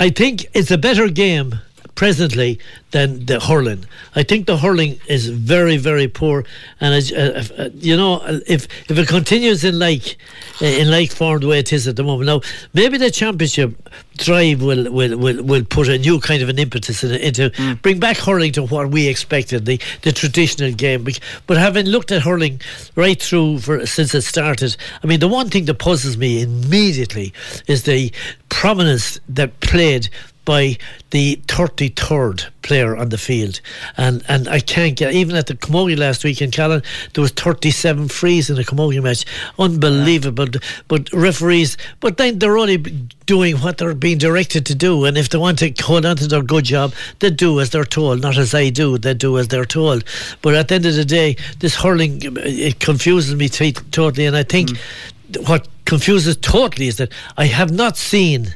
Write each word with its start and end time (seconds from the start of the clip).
I 0.00 0.10
think 0.10 0.46
it's 0.54 0.70
a 0.70 0.78
better 0.78 1.08
game 1.08 1.56
presently 1.98 2.60
than 2.92 3.26
the 3.26 3.40
hurling. 3.40 3.84
I 4.14 4.22
think 4.22 4.46
the 4.46 4.56
hurling 4.56 5.00
is 5.08 5.26
very, 5.26 5.76
very 5.76 6.06
poor, 6.06 6.44
and 6.80 6.94
as, 6.94 7.10
uh, 7.10 7.44
uh, 7.58 7.70
you 7.74 7.96
know, 7.96 8.22
if 8.46 8.68
if 8.88 8.96
it 8.96 9.08
continues 9.08 9.64
in 9.64 9.80
like 9.80 10.16
uh, 10.62 10.66
in 10.66 10.92
like 10.92 11.10
form 11.10 11.40
the 11.40 11.48
way 11.48 11.58
it 11.58 11.72
is 11.72 11.88
at 11.88 11.96
the 11.96 12.04
moment, 12.04 12.26
now 12.26 12.40
maybe 12.72 12.98
the 12.98 13.10
championship 13.10 13.70
drive 14.16 14.62
will 14.62 14.84
will 14.92 15.18
will, 15.18 15.42
will 15.42 15.64
put 15.64 15.88
a 15.88 15.98
new 15.98 16.20
kind 16.20 16.40
of 16.40 16.48
an 16.48 16.60
impetus 16.60 17.02
in, 17.02 17.10
into 17.16 17.50
mm. 17.50 17.82
bring 17.82 17.98
back 17.98 18.16
hurling 18.16 18.52
to 18.52 18.62
what 18.62 18.90
we 18.90 19.08
expected 19.08 19.66
the 19.66 19.80
the 20.02 20.12
traditional 20.12 20.70
game. 20.70 21.04
But 21.48 21.56
having 21.56 21.86
looked 21.86 22.12
at 22.12 22.22
hurling 22.22 22.60
right 22.94 23.20
through 23.20 23.58
for 23.58 23.84
since 23.86 24.14
it 24.14 24.22
started, 24.22 24.76
I 25.02 25.08
mean, 25.08 25.18
the 25.18 25.26
one 25.26 25.50
thing 25.50 25.64
that 25.64 25.80
puzzles 25.80 26.16
me 26.16 26.42
immediately 26.42 27.32
is 27.66 27.82
the 27.82 28.12
prominence 28.50 29.18
that 29.28 29.58
played 29.58 30.08
by 30.48 30.78
the 31.10 31.36
33rd 31.46 32.46
player 32.62 32.96
on 32.96 33.10
the 33.10 33.18
field. 33.18 33.60
And 33.98 34.24
and 34.28 34.48
I 34.48 34.60
can't 34.60 34.96
get, 34.96 35.12
even 35.12 35.36
at 35.36 35.46
the 35.46 35.54
Camogie 35.54 35.98
last 35.98 36.24
week 36.24 36.40
in 36.40 36.50
Callan, 36.50 36.82
there 37.12 37.20
was 37.20 37.32
37 37.32 38.08
frees 38.08 38.48
in 38.48 38.58
a 38.58 38.62
Camogie 38.62 39.02
match. 39.02 39.26
Unbelievable. 39.58 40.48
Yeah. 40.50 40.60
But 40.88 41.12
referees, 41.12 41.76
but 42.00 42.16
then 42.16 42.38
they're 42.38 42.56
only 42.56 42.78
doing 43.26 43.56
what 43.56 43.76
they're 43.76 43.94
being 43.94 44.16
directed 44.16 44.64
to 44.66 44.74
do. 44.74 45.04
And 45.04 45.18
if 45.18 45.28
they 45.28 45.36
want 45.36 45.58
to 45.58 45.70
hold 45.82 46.06
on 46.06 46.16
to 46.16 46.26
their 46.26 46.42
good 46.42 46.64
job, 46.64 46.94
they 47.18 47.28
do 47.28 47.60
as 47.60 47.68
they're 47.68 47.84
told, 47.84 48.22
not 48.22 48.38
as 48.38 48.54
I 48.54 48.70
do. 48.70 48.96
They 48.96 49.12
do 49.12 49.36
as 49.36 49.48
they're 49.48 49.66
told. 49.66 50.02
But 50.40 50.54
at 50.54 50.68
the 50.68 50.76
end 50.76 50.86
of 50.86 50.94
the 50.94 51.04
day, 51.04 51.36
this 51.58 51.74
hurling, 51.74 52.22
it 52.22 52.80
confuses 52.80 53.34
me 53.34 53.50
t- 53.50 53.72
totally. 53.90 54.24
And 54.24 54.34
I 54.34 54.44
think 54.44 54.70
mm. 54.70 55.46
what 55.46 55.68
confuses 55.84 56.38
totally 56.38 56.88
is 56.88 56.96
that 56.96 57.12
I 57.36 57.44
have 57.44 57.70
not 57.70 57.98
seen 57.98 58.54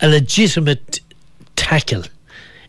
a 0.00 0.08
legitimate 0.08 1.00
tackle 1.56 2.04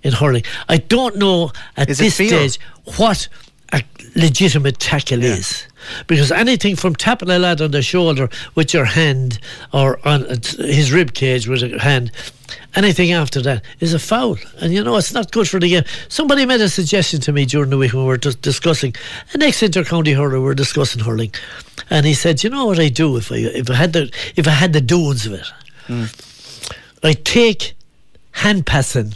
in 0.03 0.13
hurling. 0.13 0.43
I 0.69 0.77
don't 0.77 1.17
know 1.17 1.51
at 1.77 1.89
is 1.89 1.97
this 1.97 2.15
stage 2.15 2.59
what 2.97 3.27
a 3.73 3.83
legitimate 4.15 4.79
tackle 4.79 5.19
yeah. 5.19 5.33
is. 5.33 5.67
Because 6.07 6.31
anything 6.31 6.75
from 6.75 6.95
tapping 6.95 7.29
a 7.29 7.37
lad 7.37 7.61
on 7.61 7.71
the 7.71 7.81
shoulder 7.83 8.27
with 8.55 8.73
your 8.73 8.85
hand 8.85 9.39
or 9.71 9.99
on 10.07 10.25
his 10.57 10.91
rib 10.91 11.13
cage 11.13 11.47
with 11.47 11.61
a 11.61 11.79
hand, 11.79 12.11
anything 12.75 13.11
after 13.11 13.41
that 13.41 13.63
is 13.79 13.93
a 13.93 13.99
foul. 13.99 14.37
And 14.59 14.73
you 14.73 14.83
know, 14.83 14.97
it's 14.97 15.13
not 15.13 15.31
good 15.31 15.47
for 15.47 15.59
the 15.59 15.69
game. 15.69 15.83
Somebody 16.07 16.45
made 16.45 16.61
a 16.61 16.69
suggestion 16.69 17.19
to 17.21 17.31
me 17.31 17.45
during 17.45 17.69
the 17.69 17.77
week 17.77 17.93
when 17.93 18.03
we 18.03 18.07
were 18.07 18.17
just 18.17 18.41
discussing 18.41 18.95
a 19.33 19.37
next 19.37 19.61
inter-county 19.61 20.13
hurler, 20.13 20.39
we 20.39 20.45
were 20.45 20.55
discussing 20.55 21.03
hurling. 21.03 21.33
And 21.91 22.05
he 22.05 22.15
said, 22.15 22.43
you 22.43 22.49
know 22.49 22.65
what 22.65 22.79
I 22.79 22.89
do 22.89 23.17
if 23.17 23.31
I 23.31 23.35
if 23.35 23.69
I 23.69 23.75
had 23.75 23.93
the 23.93 24.11
if 24.35 24.47
I 24.47 24.51
had 24.51 24.73
the 24.73 24.81
doings 24.81 25.27
of 25.27 25.33
it? 25.33 25.45
Mm. 25.87 26.71
I 27.03 27.13
take 27.13 27.75
hand 28.45 28.63
passing 28.67 29.11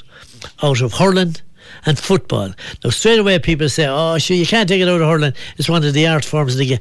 out 0.63 0.81
of 0.81 0.93
hurling 0.93 1.35
and 1.85 1.99
football. 1.99 2.51
Now, 2.83 2.89
straight 2.89 3.19
away, 3.19 3.37
people 3.37 3.69
say, 3.69 3.85
"Oh, 3.87 4.17
sure, 4.17 4.35
you 4.35 4.47
can't 4.47 4.67
take 4.67 4.81
it 4.81 4.89
out 4.89 5.01
of 5.01 5.07
hurling. 5.07 5.35
It's 5.57 5.69
one 5.69 5.83
of 5.83 5.93
the 5.93 6.07
art 6.07 6.25
forms 6.25 6.53
of 6.53 6.59
the 6.59 6.65
game." 6.65 6.79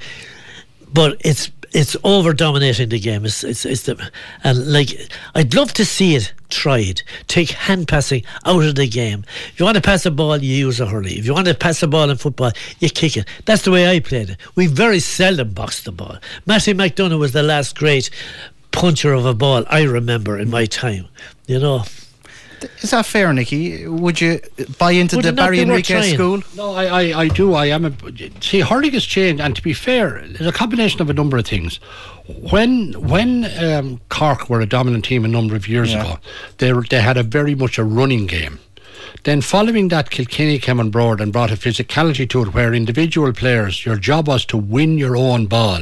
But 0.91 1.21
it's 1.21 1.51
it's 1.73 1.95
over 2.05 2.33
dominating 2.33 2.89
the 2.89 2.99
game. 2.99 3.27
It's 3.27 3.45
it's, 3.45 3.67
it's 3.67 3.83
the 3.83 4.11
and 4.45 4.73
like 4.73 4.89
I'd 5.35 5.53
love 5.55 5.75
to 5.75 5.85
see 5.85 6.17
it 6.17 6.33
tried. 6.49 7.03
Take 7.27 7.51
hand 7.51 7.87
passing 7.87 8.25
out 8.47 8.65
of 8.65 8.77
the 8.77 8.89
game. 8.89 9.27
If 9.53 9.61
you 9.61 9.67
want 9.67 9.77
to 9.77 9.83
pass 9.83 10.07
a 10.07 10.11
ball, 10.11 10.39
you 10.39 10.55
use 10.55 10.81
a 10.81 10.87
hurley. 10.87 11.19
If 11.19 11.27
you 11.27 11.35
want 11.35 11.49
to 11.49 11.55
pass 11.55 11.83
a 11.83 11.87
ball 11.87 12.09
in 12.09 12.17
football, 12.17 12.53
you 12.79 12.89
kick 12.89 13.19
it. 13.19 13.29
That's 13.45 13.65
the 13.67 13.71
way 13.71 13.91
I 13.91 14.01
played 14.01 14.31
it. 14.31 14.39
We 14.55 14.69
very 14.69 15.01
seldom 15.01 15.53
boxed 15.53 15.85
the 15.85 15.93
ball. 15.93 16.17
Mattie 16.47 16.73
McDonagh 16.73 17.19
was 17.19 17.33
the 17.33 17.43
last 17.43 17.77
great 17.77 18.09
puncher 18.71 19.13
of 19.13 19.27
a 19.27 19.35
ball 19.35 19.65
I 19.69 19.83
remember 19.83 20.39
in 20.39 20.49
my 20.49 20.65
time. 20.65 21.09
You 21.47 21.61
know. 21.61 21.85
Is 22.81 22.91
that 22.91 23.07
fair, 23.07 23.33
Nicky? 23.33 23.87
Would 23.87 24.21
you 24.21 24.41
buy 24.79 24.93
into 24.93 25.17
Would 25.17 25.25
the 25.25 25.33
Barry 25.33 25.61
Enrique 25.61 26.15
school? 26.15 26.43
No, 26.57 26.73
I, 26.73 26.85
I, 26.85 27.21
I 27.21 27.29
do. 27.29 27.55
I 27.55 27.67
am. 27.67 27.85
A, 27.85 27.93
see, 28.41 28.61
hurling 28.61 28.93
has 28.93 29.05
changed, 29.05 29.41
and 29.41 29.55
to 29.57 29.63
be 29.63 29.73
fair, 29.73 30.25
there's 30.27 30.47
a 30.47 30.53
combination 30.53 31.01
of 31.01 31.11
a 31.11 31.13
number 31.13 31.37
of 31.37 31.47
things. 31.47 31.77
When 32.51 32.93
when 33.09 33.47
um, 33.65 34.01
Cork 34.09 34.51
were 34.51 34.61
a 34.61 34.67
dominant 34.67 35.05
team 35.05 35.25
a 35.25 35.29
number 35.29 35.57
of 35.57 35.69
years 35.69 35.93
yeah. 35.93 36.03
ago, 36.03 36.19
they 36.59 36.73
they 36.91 37.01
had 37.01 37.17
a 37.17 37.23
very 37.23 37.55
much 37.55 37.79
a 37.79 37.85
running 37.85 38.27
game. 38.27 38.59
Then, 39.25 39.41
following 39.41 39.89
that, 39.89 40.11
Kilkenny 40.11 40.59
came 40.59 40.81
on 40.81 40.91
board 40.91 41.21
and 41.21 41.33
brought 41.33 41.51
a 41.51 41.55
physicality 41.55 42.29
to 42.31 42.43
it 42.43 42.55
where 42.55 42.75
individual 42.75 43.33
players, 43.33 43.85
your 43.85 43.97
job 43.97 44.29
was 44.29 44.45
to 44.47 44.57
win 44.57 44.99
your 44.99 45.17
own 45.17 45.47
ball. 45.47 45.81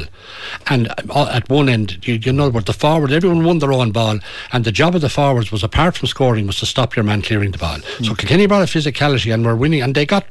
And 0.69 0.89
uh, 1.11 1.31
at 1.33 1.49
one 1.49 1.69
end, 1.69 2.07
you, 2.07 2.15
you 2.15 2.33
know, 2.33 2.51
the 2.51 2.73
forward, 2.73 3.13
everyone 3.13 3.45
won 3.45 3.59
their 3.59 3.73
own 3.73 3.93
ball. 3.93 4.19
And 4.53 4.65
the 4.65 4.73
job 4.73 4.95
of 4.95 5.01
the 5.01 5.09
forwards 5.09 5.53
was, 5.53 5.63
apart 5.63 5.97
from 5.97 6.09
scoring, 6.09 6.47
was 6.47 6.59
to 6.61 6.67
stop 6.67 6.97
your 6.97 7.05
man 7.05 7.23
clearing 7.23 7.53
the 7.53 7.59
ball. 7.59 7.79
Mm. 7.79 8.07
So 8.07 8.15
Kilkenny 8.15 8.47
brought 8.47 8.63
a 8.63 8.79
physicality 8.79 9.33
and 9.33 9.45
were 9.45 9.57
winning, 9.57 9.83
and 9.83 9.95
they 9.95 10.07
got 10.07 10.27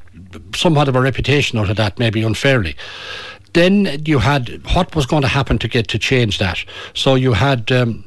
somewhat 0.56 0.88
of 0.88 0.96
a 0.96 1.02
reputation 1.02 1.60
out 1.60 1.70
of 1.70 1.78
that, 1.78 2.00
maybe 2.00 2.22
unfairly 2.22 2.76
then 3.54 4.04
you 4.06 4.20
had 4.20 4.62
what 4.74 4.94
was 4.98 5.06
going 5.06 5.22
to 5.22 5.30
happen 5.30 5.58
to 5.58 5.70
get 5.70 5.88
to 5.88 5.98
change 5.98 6.40
that. 6.40 6.66
So 6.94 7.16
you 7.16 7.32
had 7.32 7.72
um, 7.72 8.04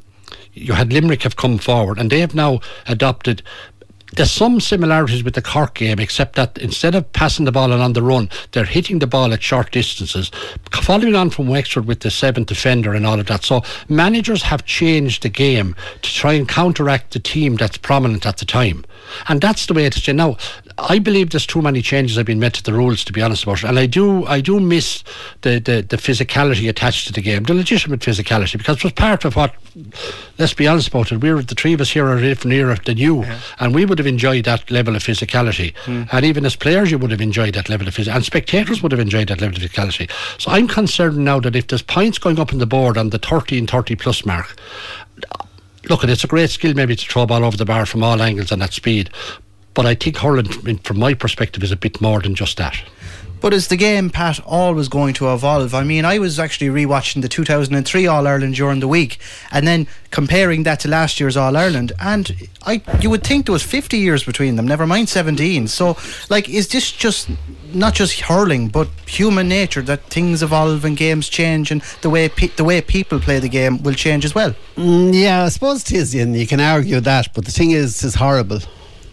you 0.59 0.73
had 0.73 0.93
Limerick 0.93 1.23
have 1.23 1.37
come 1.37 1.59
forward, 1.59 1.99
and 1.99 2.11
they 2.11 2.21
have 2.21 2.35
now 2.35 2.61
adopted 2.87 3.43
there's 4.19 4.33
some 4.33 4.59
similarities 4.59 5.23
with 5.23 5.35
the 5.35 5.43
Cork 5.43 5.75
game, 5.75 6.01
except 6.01 6.35
that 6.35 6.59
instead 6.59 6.97
of 6.97 7.11
passing 7.13 7.45
the 7.45 7.53
ball 7.53 7.73
and 7.73 7.81
on 7.81 7.93
the 7.93 8.03
run, 8.03 8.29
they're 8.51 8.65
hitting 8.65 8.99
the 8.99 9.07
ball 9.07 9.33
at 9.33 9.43
short 9.43 9.71
distances, 9.71 10.31
following 10.73 11.15
on 11.15 11.31
from 11.31 11.47
Wexford 11.47 11.87
with 11.87 12.01
the 12.01 12.11
seventh 12.11 12.49
defender 12.49 12.95
and 12.95 13.07
all 13.07 13.21
of 13.21 13.27
that. 13.27 13.45
So 13.45 13.63
managers 13.89 14.43
have 14.43 14.65
changed 14.65 15.23
the 15.23 15.29
game 15.29 15.77
to 16.03 16.13
try 16.13 16.33
and 16.33 16.49
counteract 16.49 17.13
the 17.13 17.21
team 17.21 17.55
that's 17.55 17.79
prominent 17.79 18.27
at 18.27 18.39
the 18.39 18.45
time. 18.45 18.85
And 19.29 19.41
that's 19.41 19.67
the 19.67 19.75
way 19.75 19.87
it 19.87 19.97
is. 19.97 20.09
Now, 20.09 20.37
I 20.79 20.99
believe 20.99 21.31
there's 21.31 21.47
too 21.47 21.63
many 21.63 21.81
changes 21.81 22.17
have 22.17 22.27
been 22.27 22.41
made 22.41 22.55
to 22.55 22.63
the 22.63 22.73
rules, 22.73 23.05
to 23.05 23.13
be 23.13 23.23
honest 23.23 23.45
about 23.45 23.63
it. 23.63 23.69
And 23.69 23.79
I 23.79 23.87
do, 23.87 24.25
I 24.27 24.41
do 24.41 24.59
miss 24.61 25.05
the, 25.43 25.61
the, 25.61 25.83
the 25.83 25.97
physicality 25.97 26.69
attached 26.69 27.07
to 27.07 27.13
the 27.13 27.23
game, 27.23 27.45
the 27.45 27.55
legitimate 27.55 28.01
physicality, 28.01 28.59
because 28.59 28.79
it 28.79 28.85
was 28.85 28.93
part 28.93 29.25
of 29.25 29.37
what. 29.37 29.55
Let's 30.39 30.55
be 30.55 30.67
honest 30.67 30.89
about 30.89 31.13
it. 31.13 31.19
We're 31.19 31.41
the 31.43 31.55
three 31.55 31.73
of 31.73 31.81
us 31.81 31.91
here 31.91 32.07
are 32.07 32.17
a 32.17 32.21
different 32.21 32.55
era 32.55 32.77
than 32.85 32.97
you, 32.97 33.23
yeah. 33.23 33.39
and 33.61 33.75
we 33.75 33.85
would 33.85 33.99
have 33.99 34.08
enjoyed 34.09 34.45
that 34.47 34.71
level 34.71 34.97
of 34.97 35.03
physicality. 35.05 35.73
Mm. 35.85 36.09
And 36.11 36.25
even 36.25 36.45
as 36.45 36.57
players, 36.57 36.91
you 36.91 36.99
would 36.99 37.11
have 37.11 37.21
enjoyed 37.21 37.55
that 37.55 37.69
level 37.69 37.87
of 37.87 37.95
physicality, 37.95 38.17
and 38.17 38.25
spectators 38.25 38.83
would 38.83 38.93
have 38.93 39.01
enjoyed 39.01 39.29
that 39.29 39.41
level 39.41 39.57
of 39.57 39.63
physicality. 39.63 40.11
So 40.41 40.51
I'm 40.51 40.67
concerned 40.67 41.19
now 41.19 41.39
that 41.41 41.55
if 41.55 41.69
there's 41.69 41.83
points 41.83 42.19
going 42.19 42.41
up 42.41 42.53
on 42.53 42.59
the 42.59 42.67
board 42.67 42.99
on 42.99 43.11
the 43.11 43.19
30 43.19 43.59
and 43.59 43.71
30 43.71 43.95
plus 43.97 44.25
mark, 44.25 44.57
look, 45.89 46.05
it's 46.05 46.25
a 46.25 46.29
great 46.29 46.51
skill 46.51 46.75
maybe 46.75 46.97
to 46.97 47.07
throw 47.07 47.23
a 47.23 47.27
ball 47.27 47.45
over 47.45 47.57
the 47.57 47.65
bar 47.65 47.87
from 47.87 48.03
all 48.03 48.21
angles 48.21 48.51
and 48.51 48.63
at 48.63 48.73
speed. 48.73 49.11
But 49.75 49.87
I 49.87 49.95
think 49.95 50.17
hurling, 50.17 50.79
from 50.79 50.99
my 50.99 51.15
perspective, 51.15 51.63
is 51.63 51.71
a 51.71 51.77
bit 51.77 52.01
more 52.01 52.21
than 52.21 52.35
just 52.35 52.57
that. 52.57 52.77
But 53.41 53.55
is 53.55 53.69
the 53.69 53.77
game, 53.77 54.11
Pat, 54.11 54.41
always 54.45 54.89
going 54.89 55.15
to 55.15 55.33
evolve? 55.33 55.75
I 55.75 55.85
mean, 55.85 56.05
I 56.05 56.19
was 56.19 56.39
actually 56.39 56.69
rewatching 56.69 57.23
the 57.23 57.29
2003 57.29 58.07
All 58.07 58.27
Ireland 58.27 58.55
during 58.57 58.81
the 58.81 58.89
week 58.89 59.19
and 59.53 59.67
then 59.67 59.87
comparing 60.11 60.65
that 60.65 60.81
to 60.81 60.89
last 60.89 61.21
year's 61.21 61.37
All 61.37 61.57
Ireland. 61.57 61.93
And 62.01 62.49
I, 62.67 62.83
you 63.01 63.11
would 63.11 63.25
think 63.25 63.47
there 63.47 63.53
was 63.53 63.63
50 63.63 63.97
years 63.99 64.25
between 64.25 64.57
them, 64.57 64.67
never 64.67 64.87
mind 64.87 65.09
17. 65.09 65.69
So, 65.69 65.97
like, 66.29 66.49
is 66.49 66.69
this 66.69 66.91
just 66.91 67.31
not 67.73 67.95
just 67.95 68.21
hurling, 68.21 68.69
but 68.69 68.89
human 69.07 69.49
nature 69.49 69.83
that 69.83 70.03
things 70.05 70.43
evolve 70.43 70.85
and 70.85 70.97
games 70.97 71.29
change 71.29 71.71
and 71.71 71.83
the 72.03 72.11
way 72.11 72.29
pe- 72.29 72.49
the 72.49 72.65
way 72.65 72.81
people 72.81 73.21
play 73.21 73.39
the 73.39 73.49
game 73.49 73.83
will 73.83 73.95
change 73.95 74.25
as 74.25 74.35
well? 74.35 74.55
Mm, 74.77 75.15
yeah, 75.15 75.45
I 75.45 75.49
suppose 75.49 75.83
it 75.83 75.93
is, 75.93 76.15
and 76.15 76.35
you 76.35 76.47
can 76.47 76.61
argue 76.61 77.01
that. 77.01 77.33
But 77.35 77.45
the 77.45 77.53
thing 77.53 77.71
is, 77.71 78.03
it's 78.03 78.15
horrible. 78.17 78.61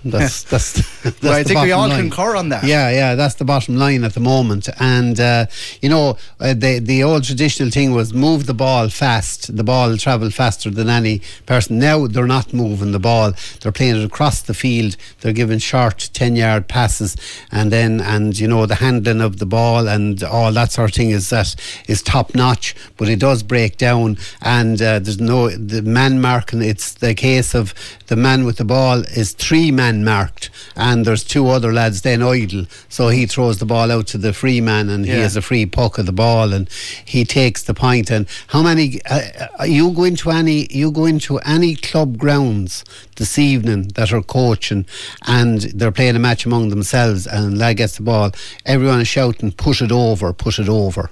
That's 0.05 0.43
that's. 0.43 0.73
that's 1.03 1.21
well, 1.23 1.33
I 1.33 1.43
think 1.43 1.61
we 1.61 1.71
all 1.71 1.87
line. 1.87 2.09
concur 2.09 2.35
on 2.35 2.49
that. 2.49 2.63
Yeah, 2.63 2.91
yeah, 2.91 3.15
that's 3.15 3.35
the 3.35 3.45
bottom 3.45 3.75
line 3.75 4.03
at 4.03 4.13
the 4.13 4.19
moment. 4.19 4.69
And 4.79 5.19
uh, 5.19 5.47
you 5.81 5.89
know, 5.89 6.17
uh, 6.39 6.53
the 6.53 6.79
the 6.79 7.03
old 7.03 7.23
traditional 7.23 7.71
thing 7.71 7.91
was 7.91 8.13
move 8.13 8.45
the 8.45 8.53
ball 8.53 8.89
fast. 8.89 9.55
The 9.55 9.63
ball 9.63 9.97
travel 9.97 10.29
faster 10.29 10.69
than 10.69 10.89
any 10.89 11.21
person. 11.47 11.79
Now 11.79 12.05
they're 12.05 12.27
not 12.27 12.53
moving 12.53 12.91
the 12.91 12.99
ball. 12.99 13.33
They're 13.61 13.71
playing 13.71 13.95
it 13.95 14.05
across 14.05 14.43
the 14.43 14.53
field. 14.53 14.95
They're 15.21 15.33
giving 15.33 15.57
short 15.57 16.11
ten 16.13 16.35
yard 16.35 16.67
passes, 16.67 17.17
and 17.51 17.71
then 17.71 17.99
and 17.99 18.37
you 18.37 18.47
know 18.47 18.67
the 18.67 18.75
handling 18.75 19.21
of 19.21 19.39
the 19.39 19.47
ball 19.47 19.87
and 19.87 20.23
all 20.23 20.51
that 20.51 20.71
sort 20.71 20.91
of 20.91 20.95
thing 20.95 21.09
is 21.09 21.31
that 21.31 21.55
is 21.87 22.03
top 22.03 22.35
notch. 22.35 22.75
But 22.95 23.09
it 23.09 23.19
does 23.19 23.41
break 23.41 23.77
down, 23.77 24.17
and 24.43 24.79
uh, 24.79 24.99
there's 24.99 25.19
no 25.19 25.49
the 25.49 25.81
man 25.81 26.21
marking. 26.21 26.61
It's 26.61 26.93
the 26.93 27.15
case 27.15 27.55
of 27.55 27.73
the 28.05 28.15
man 28.15 28.45
with 28.45 28.57
the 28.57 28.65
ball 28.65 28.99
is 28.99 29.33
three 29.33 29.71
man 29.71 29.94
marked, 30.03 30.49
and 30.75 31.05
there's 31.05 31.23
two 31.23 31.47
other 31.47 31.71
lads 31.71 32.01
then 32.01 32.21
idle. 32.21 32.65
So 32.89 33.09
he 33.09 33.25
throws 33.25 33.59
the 33.59 33.65
ball 33.65 33.91
out 33.91 34.07
to 34.07 34.17
the 34.17 34.33
free 34.33 34.61
man, 34.61 34.89
and 34.89 35.05
yeah. 35.05 35.15
he 35.15 35.21
has 35.21 35.35
a 35.35 35.41
free 35.41 35.65
puck 35.65 35.97
of 35.97 36.05
the 36.05 36.11
ball, 36.11 36.53
and 36.53 36.69
he 37.05 37.23
takes 37.23 37.63
the 37.63 37.73
point. 37.73 38.11
And 38.11 38.27
how 38.47 38.61
many? 38.63 38.99
Uh, 39.09 39.21
uh, 39.59 39.63
you 39.63 39.91
go 39.91 40.03
into 40.03 40.31
any? 40.31 40.67
You 40.71 40.91
go 40.91 41.05
into 41.05 41.37
any 41.39 41.75
club 41.75 42.17
grounds 42.17 42.83
this 43.17 43.37
evening 43.39 43.89
that 43.95 44.11
are 44.11 44.21
coaching, 44.21 44.85
and 45.27 45.61
they're 45.61 45.91
playing 45.91 46.15
a 46.15 46.19
match 46.19 46.45
among 46.45 46.69
themselves, 46.69 47.27
and 47.27 47.57
lad 47.57 47.77
gets 47.77 47.97
the 47.97 48.03
ball. 48.03 48.31
Everyone 48.65 49.01
is 49.01 49.07
shouting, 49.07 49.51
"Push 49.51 49.81
it 49.81 49.91
over! 49.91 50.33
Push 50.33 50.59
it 50.59 50.69
over!" 50.69 51.11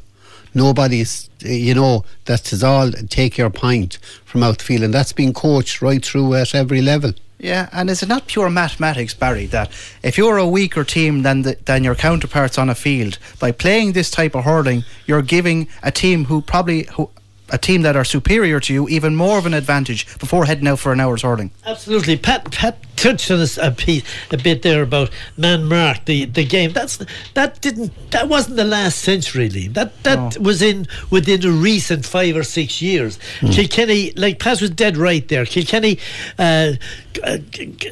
Nobody's 0.56 1.29
you 1.43 1.73
know 1.73 2.03
that 2.25 2.51
is 2.53 2.63
all 2.63 2.91
take 2.91 3.37
your 3.37 3.49
point 3.49 3.97
from 4.25 4.43
out 4.43 4.59
the 4.59 4.63
field, 4.63 4.83
and 4.83 4.93
that's 4.93 5.13
being 5.13 5.33
coached 5.33 5.81
right 5.81 6.03
through 6.03 6.35
at 6.35 6.55
every 6.55 6.81
level. 6.81 7.13
Yeah, 7.43 7.67
and 7.73 7.89
is 7.89 8.01
it 8.01 8.07
not 8.07 8.27
pure 8.27 8.49
mathematics, 8.49 9.13
Barry, 9.13 9.47
that 9.47 9.69
if 10.01 10.17
you're 10.17 10.37
a 10.37 10.47
weaker 10.47 10.85
team 10.85 11.23
than 11.23 11.41
the, 11.41 11.57
than 11.65 11.83
your 11.83 11.93
counterparts 11.93 12.57
on 12.57 12.69
a 12.69 12.75
field, 12.75 13.19
by 13.37 13.51
playing 13.51 13.91
this 13.91 14.09
type 14.09 14.33
of 14.33 14.45
hurling, 14.45 14.85
you're 15.05 15.21
giving 15.21 15.67
a 15.81 15.91
team 15.91 16.25
who 16.25 16.41
probably 16.41 16.83
who 16.93 17.09
a 17.53 17.57
team 17.57 17.83
that 17.83 17.95
are 17.95 18.03
superior 18.03 18.59
to 18.59 18.73
you 18.73 18.89
even 18.89 19.15
more 19.15 19.38
of 19.38 19.45
an 19.45 19.53
advantage 19.53 20.17
before 20.17 20.45
heading 20.45 20.67
out 20.67 20.79
for 20.79 20.91
an 20.91 21.00
hour's 21.00 21.21
hurling. 21.21 21.51
Absolutely, 21.65 22.17
Pat. 22.17 22.51
Pat 22.51 22.77
touched 22.95 23.29
on 23.31 23.38
this 23.38 23.57
a, 23.57 23.71
piece, 23.71 24.03
a 24.31 24.38
bit 24.38 24.63
there 24.63 24.81
about 24.81 25.11
man 25.38 25.65
mark 25.65 26.03
the, 26.05 26.25
the 26.25 26.44
game. 26.44 26.73
That's 26.73 27.00
that 27.35 27.61
didn't 27.61 27.91
that 28.11 28.27
wasn't 28.27 28.57
the 28.57 28.63
last 28.63 29.00
century, 29.00 29.50
Liam. 29.50 29.73
That 29.75 30.03
that 30.03 30.38
was 30.39 30.61
in 30.61 30.88
within 31.11 31.41
the 31.41 31.51
recent 31.51 32.05
five 32.05 32.35
or 32.35 32.44
six 32.44 32.81
years. 32.81 33.19
Mm. 33.39 33.53
Kilkenny, 33.53 34.11
like 34.11 34.39
Pat 34.39 34.59
was 34.61 34.71
dead 34.71 34.97
right 34.97 35.27
there. 35.27 35.45
Kilkenny, 35.45 36.00
uh, 36.39 36.73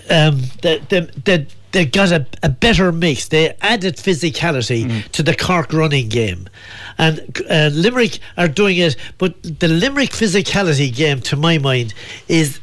um, 0.10 0.42
the 0.62 0.81
the 0.90 1.12
the 1.24 1.48
they 1.72 1.86
got 1.86 2.12
a, 2.12 2.26
a 2.44 2.50
better 2.50 2.92
mix. 2.92 3.28
They 3.28 3.56
added 3.62 3.96
physicality 3.98 4.86
mm. 4.86 5.10
to 5.12 5.24
the 5.24 5.36
Cork 5.36 5.74
running 5.74 6.10
game. 6.10 6.50
And 6.98 7.20
uh, 7.50 7.70
Limerick 7.74 8.20
are 8.38 8.48
doing 8.48 8.78
it, 8.78 8.96
but 9.18 9.42
the 9.44 9.68
Limerick 9.68 10.10
physicality 10.10 10.94
game, 10.94 11.22
to 11.22 11.36
my 11.36 11.58
mind, 11.58 11.94
is 12.28 12.60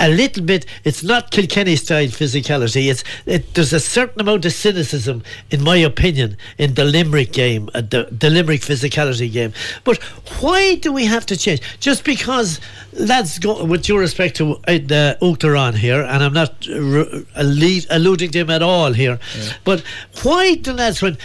a 0.00 0.08
little 0.08 0.44
bit. 0.44 0.66
It's 0.84 1.02
not 1.02 1.30
Kilkenny 1.30 1.76
style 1.76 2.06
physicality. 2.08 2.90
It's 2.90 3.04
it, 3.26 3.54
there's 3.54 3.72
a 3.72 3.80
certain 3.80 4.20
amount 4.20 4.44
of 4.44 4.52
cynicism, 4.52 5.22
in 5.50 5.62
my 5.62 5.76
opinion, 5.76 6.36
in 6.56 6.74
the 6.74 6.84
Limerick 6.84 7.32
game, 7.32 7.68
uh, 7.74 7.80
the, 7.80 8.08
the 8.10 8.30
Limerick 8.30 8.60
physicality 8.60 9.30
game. 9.30 9.52
But 9.84 10.02
why 10.40 10.76
do 10.76 10.92
we 10.92 11.06
have 11.06 11.26
to 11.26 11.36
change? 11.36 11.60
Just 11.80 12.04
because 12.04 12.60
lads 12.92 13.38
go 13.38 13.64
with 13.64 13.84
due 13.84 13.98
respect 13.98 14.36
to 14.36 14.52
uh, 14.52 14.58
the 14.66 15.18
Uachtaráin 15.20 15.74
here, 15.74 16.02
and 16.02 16.22
I'm 16.22 16.32
not 16.32 16.68
uh, 16.68 17.20
alluding 17.34 18.30
to 18.30 18.38
him 18.38 18.50
at 18.50 18.62
all 18.62 18.92
here, 18.92 19.18
yeah. 19.36 19.52
but 19.64 19.82
why 20.22 20.54
do 20.54 20.72
lads 20.72 21.02
when 21.02 21.16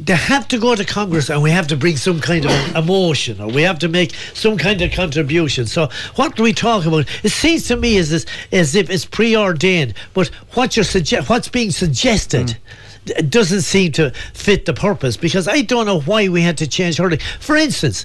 they 0.00 0.14
have 0.14 0.48
to 0.48 0.58
go 0.58 0.74
to 0.74 0.84
Congress 0.84 1.28
and 1.28 1.42
we 1.42 1.50
have 1.50 1.66
to 1.68 1.76
bring 1.76 1.96
some 1.96 2.20
kind 2.20 2.46
of 2.46 2.52
emotion 2.76 3.40
or 3.40 3.48
we 3.48 3.62
have 3.62 3.78
to 3.80 3.88
make 3.88 4.14
some 4.34 4.56
kind 4.56 4.80
of 4.80 4.92
contribution. 4.92 5.66
So 5.66 5.88
what 6.16 6.36
do 6.36 6.42
we 6.42 6.52
talk 6.52 6.86
about? 6.86 7.06
It 7.22 7.30
seems 7.30 7.68
to 7.68 7.76
me 7.76 7.98
as, 7.98 8.26
as 8.50 8.74
if 8.74 8.88
it's 8.88 9.04
preordained, 9.04 9.94
but 10.14 10.28
what 10.54 10.76
you're 10.76 10.84
suggest, 10.84 11.28
what's 11.28 11.48
being 11.48 11.70
suggested. 11.70 12.46
Mm 12.46 12.56
doesn't 13.30 13.62
seem 13.62 13.90
to 13.90 14.10
fit 14.34 14.66
the 14.66 14.74
purpose 14.74 15.16
because 15.16 15.48
I 15.48 15.62
don't 15.62 15.86
know 15.86 16.00
why 16.00 16.28
we 16.28 16.42
had 16.42 16.58
to 16.58 16.66
change 16.66 16.98
hurling. 16.98 17.18
For 17.40 17.56
instance, 17.56 18.04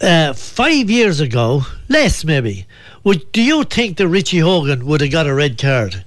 uh, 0.00 0.32
five 0.32 0.90
years 0.90 1.20
ago, 1.20 1.62
less 1.88 2.24
maybe, 2.24 2.66
would 3.04 3.30
do 3.32 3.42
you 3.42 3.64
think 3.64 3.98
that 3.98 4.08
Richie 4.08 4.38
Hogan 4.38 4.86
would 4.86 5.02
have 5.02 5.12
got 5.12 5.26
a 5.26 5.34
red 5.34 5.58
card? 5.58 6.04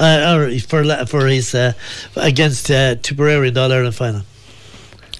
Uh, 0.00 0.34
or 0.34 0.58
for 0.60 0.82
for 1.06 1.26
his 1.26 1.54
uh, 1.54 1.74
against 2.16 2.70
uh, 2.70 2.94
Tipperary 3.02 3.48
in 3.48 3.54
the 3.54 3.60
All 3.60 3.70
Ireland 3.72 3.94
final. 3.94 4.22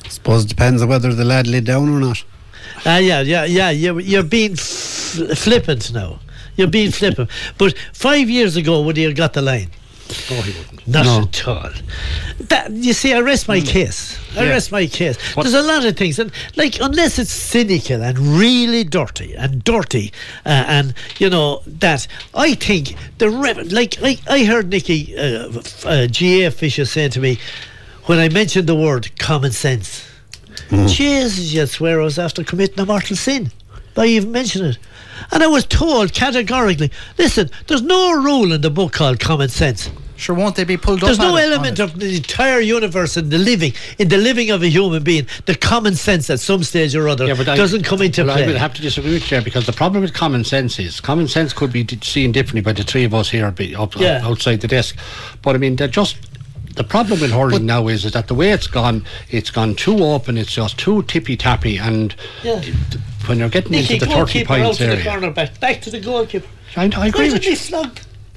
I 0.05 0.09
suppose 0.09 0.45
it 0.45 0.49
depends 0.49 0.81
on 0.81 0.89
whether 0.89 1.13
the 1.15 1.25
lad 1.25 1.47
laid 1.47 1.67
down 1.67 1.91
or 1.91 2.01
not. 2.01 2.25
Ah, 2.87 2.95
uh, 2.95 2.99
yeah, 2.99 3.21
yeah, 3.21 3.45
yeah. 3.45 3.71
You're, 3.71 4.01
you're 4.01 4.23
being 4.23 4.53
f- 4.53 5.37
flippant 5.37 5.93
now. 5.93 6.19
You're 6.57 6.69
being 6.69 6.91
flippant. 6.93 7.29
But 7.59 7.77
five 7.93 8.31
years 8.31 8.57
ago, 8.57 8.81
would 8.81 8.97
he 8.97 9.03
have 9.03 9.15
got 9.15 9.35
the 9.35 9.43
line? 9.43 9.71
Oh, 10.31 10.43
he 10.43 10.59
wouldn't. 10.59 10.89
Not 10.89 11.05
no. 11.05 11.23
at 11.23 11.49
all. 11.49 11.71
That 12.41 12.71
you 12.73 12.93
see, 12.93 13.13
I 13.13 13.21
rest 13.21 13.49
my 13.49 13.61
mm. 13.61 13.67
case. 13.67 14.19
I 14.37 14.45
yeah. 14.45 14.51
rest 14.51 14.73
my 14.73 14.87
case. 14.87 15.17
What? 15.37 15.45
There's 15.45 15.55
a 15.55 15.63
lot 15.63 15.85
of 15.85 15.97
things, 15.97 16.19
and 16.19 16.33
like 16.57 16.81
unless 16.81 17.19
it's 17.19 17.31
cynical 17.31 18.03
and 18.03 18.19
really 18.19 18.85
dirty 18.85 19.35
and 19.35 19.63
dirty, 19.63 20.13
uh, 20.45 20.65
and 20.67 20.95
you 21.19 21.31
know 21.31 21.63
that 21.67 22.07
I 22.35 22.55
think 22.55 22.97
the 23.19 23.29
like 23.71 24.03
I, 24.03 24.19
I 24.29 24.45
heard 24.45 24.69
Nicky 24.69 25.17
uh, 25.17 25.51
uh, 25.85 26.07
GA 26.07 26.51
Fisher 26.51 26.85
saying 26.85 27.11
to 27.11 27.21
me 27.21 27.39
when 28.07 28.19
I 28.19 28.29
mentioned 28.29 28.67
the 28.69 28.77
word 28.77 29.17
common 29.19 29.53
sense. 29.53 30.07
Mm. 30.69 30.89
Jesus, 30.89 31.53
you 31.53 31.67
swear 31.67 32.01
I 32.01 32.05
was 32.05 32.19
after 32.19 32.45
committing 32.45 32.79
a 32.81 32.87
mortal 32.87 33.17
sin 33.17 33.51
by 33.95 34.07
even 34.07 34.33
mentioning 34.33 34.71
it. 34.71 34.79
And 35.33 35.43
I 35.43 35.47
was 35.47 35.67
told 35.67 36.13
categorically, 36.13 36.91
listen, 37.19 37.51
there's 37.67 37.83
no 37.83 38.13
rule 38.23 38.53
in 38.53 38.61
the 38.61 38.71
book 38.71 38.93
called 38.93 39.21
common 39.21 39.49
sense. 39.49 39.91
Sure, 40.21 40.37
won't 40.37 40.55
they 40.55 40.65
be 40.65 40.77
pulled 40.77 41.01
There's 41.01 41.19
up? 41.19 41.33
There's 41.35 41.49
no 41.49 41.55
element 41.55 41.79
of 41.79 41.99
the 41.99 42.17
entire 42.17 42.61
universe 42.61 43.17
in 43.17 43.31
the 43.31 43.39
living, 43.39 43.73
in 43.99 44.09
the 44.09 44.19
living 44.19 44.51
of 44.51 44.63
a 44.63 44.69
human 44.69 45.03
being, 45.03 45.27
the 45.47 45.55
common 45.55 45.95
sense 45.95 46.29
at 46.29 46.41
some 46.41 46.63
stage 46.63 46.95
or 46.95 47.09
other 47.09 47.27
yeah, 47.27 47.43
doesn't 47.43 47.87
I, 47.87 47.89
come 47.89 48.03
into 48.03 48.25
well, 48.25 48.35
play. 48.35 48.45
I 48.45 48.47
would 48.47 48.57
have 48.57 48.75
to 48.75 48.83
disagree 48.83 49.15
with 49.15 49.31
you 49.31 49.41
because 49.41 49.65
the 49.65 49.73
problem 49.73 50.03
with 50.03 50.13
common 50.13 50.45
sense 50.45 50.79
is 50.79 51.01
common 51.01 51.27
sense 51.27 51.55
could 51.55 51.73
be 51.73 51.87
seen 52.03 52.33
differently 52.33 52.61
by 52.61 52.75
the 52.75 52.83
three 52.83 53.05
of 53.05 53.15
us 53.15 53.31
here 53.31 53.47
up, 53.47 53.59
yeah. 53.59 53.77
Uh, 53.77 54.29
outside 54.31 54.61
the 54.61 54.69
desk. 54.69 54.95
But 55.41 55.55
I 55.55 55.59
mean, 55.59 55.77
they're 55.77 55.89
just 55.89 56.19
the 56.81 56.89
problem 56.89 57.21
with 57.21 57.31
hurling 57.31 57.67
now 57.67 57.89
is, 57.89 58.07
is 58.07 58.13
that 58.13 58.29
the 58.29 58.35
way 58.35 58.53
it's 58.53 58.67
gone, 58.67 59.05
it's 59.29 59.51
gone 59.51 59.75
too 59.75 59.99
open. 60.03 60.39
It's 60.39 60.55
just 60.55 60.79
too 60.79 61.03
tippy 61.03 61.37
tappy, 61.37 61.77
and 61.77 62.15
yeah. 62.43 62.63
when 63.27 63.39
you're 63.39 63.51
getting 63.51 63.73
Nicky, 63.73 63.95
into 63.95 64.07
the 64.07 64.13
thirty 64.13 64.47
points 64.47 64.81
area, 64.81 64.97
the 64.97 65.03
corner 65.03 65.31
back, 65.31 65.61
back 65.61 65.83
to 65.83 65.91
the 65.91 66.01
goalkeeper. 66.01 66.49
I, 66.77 66.91
I 66.97 67.09
agree 67.09 67.31
with 67.31 67.45
you. 67.45 67.55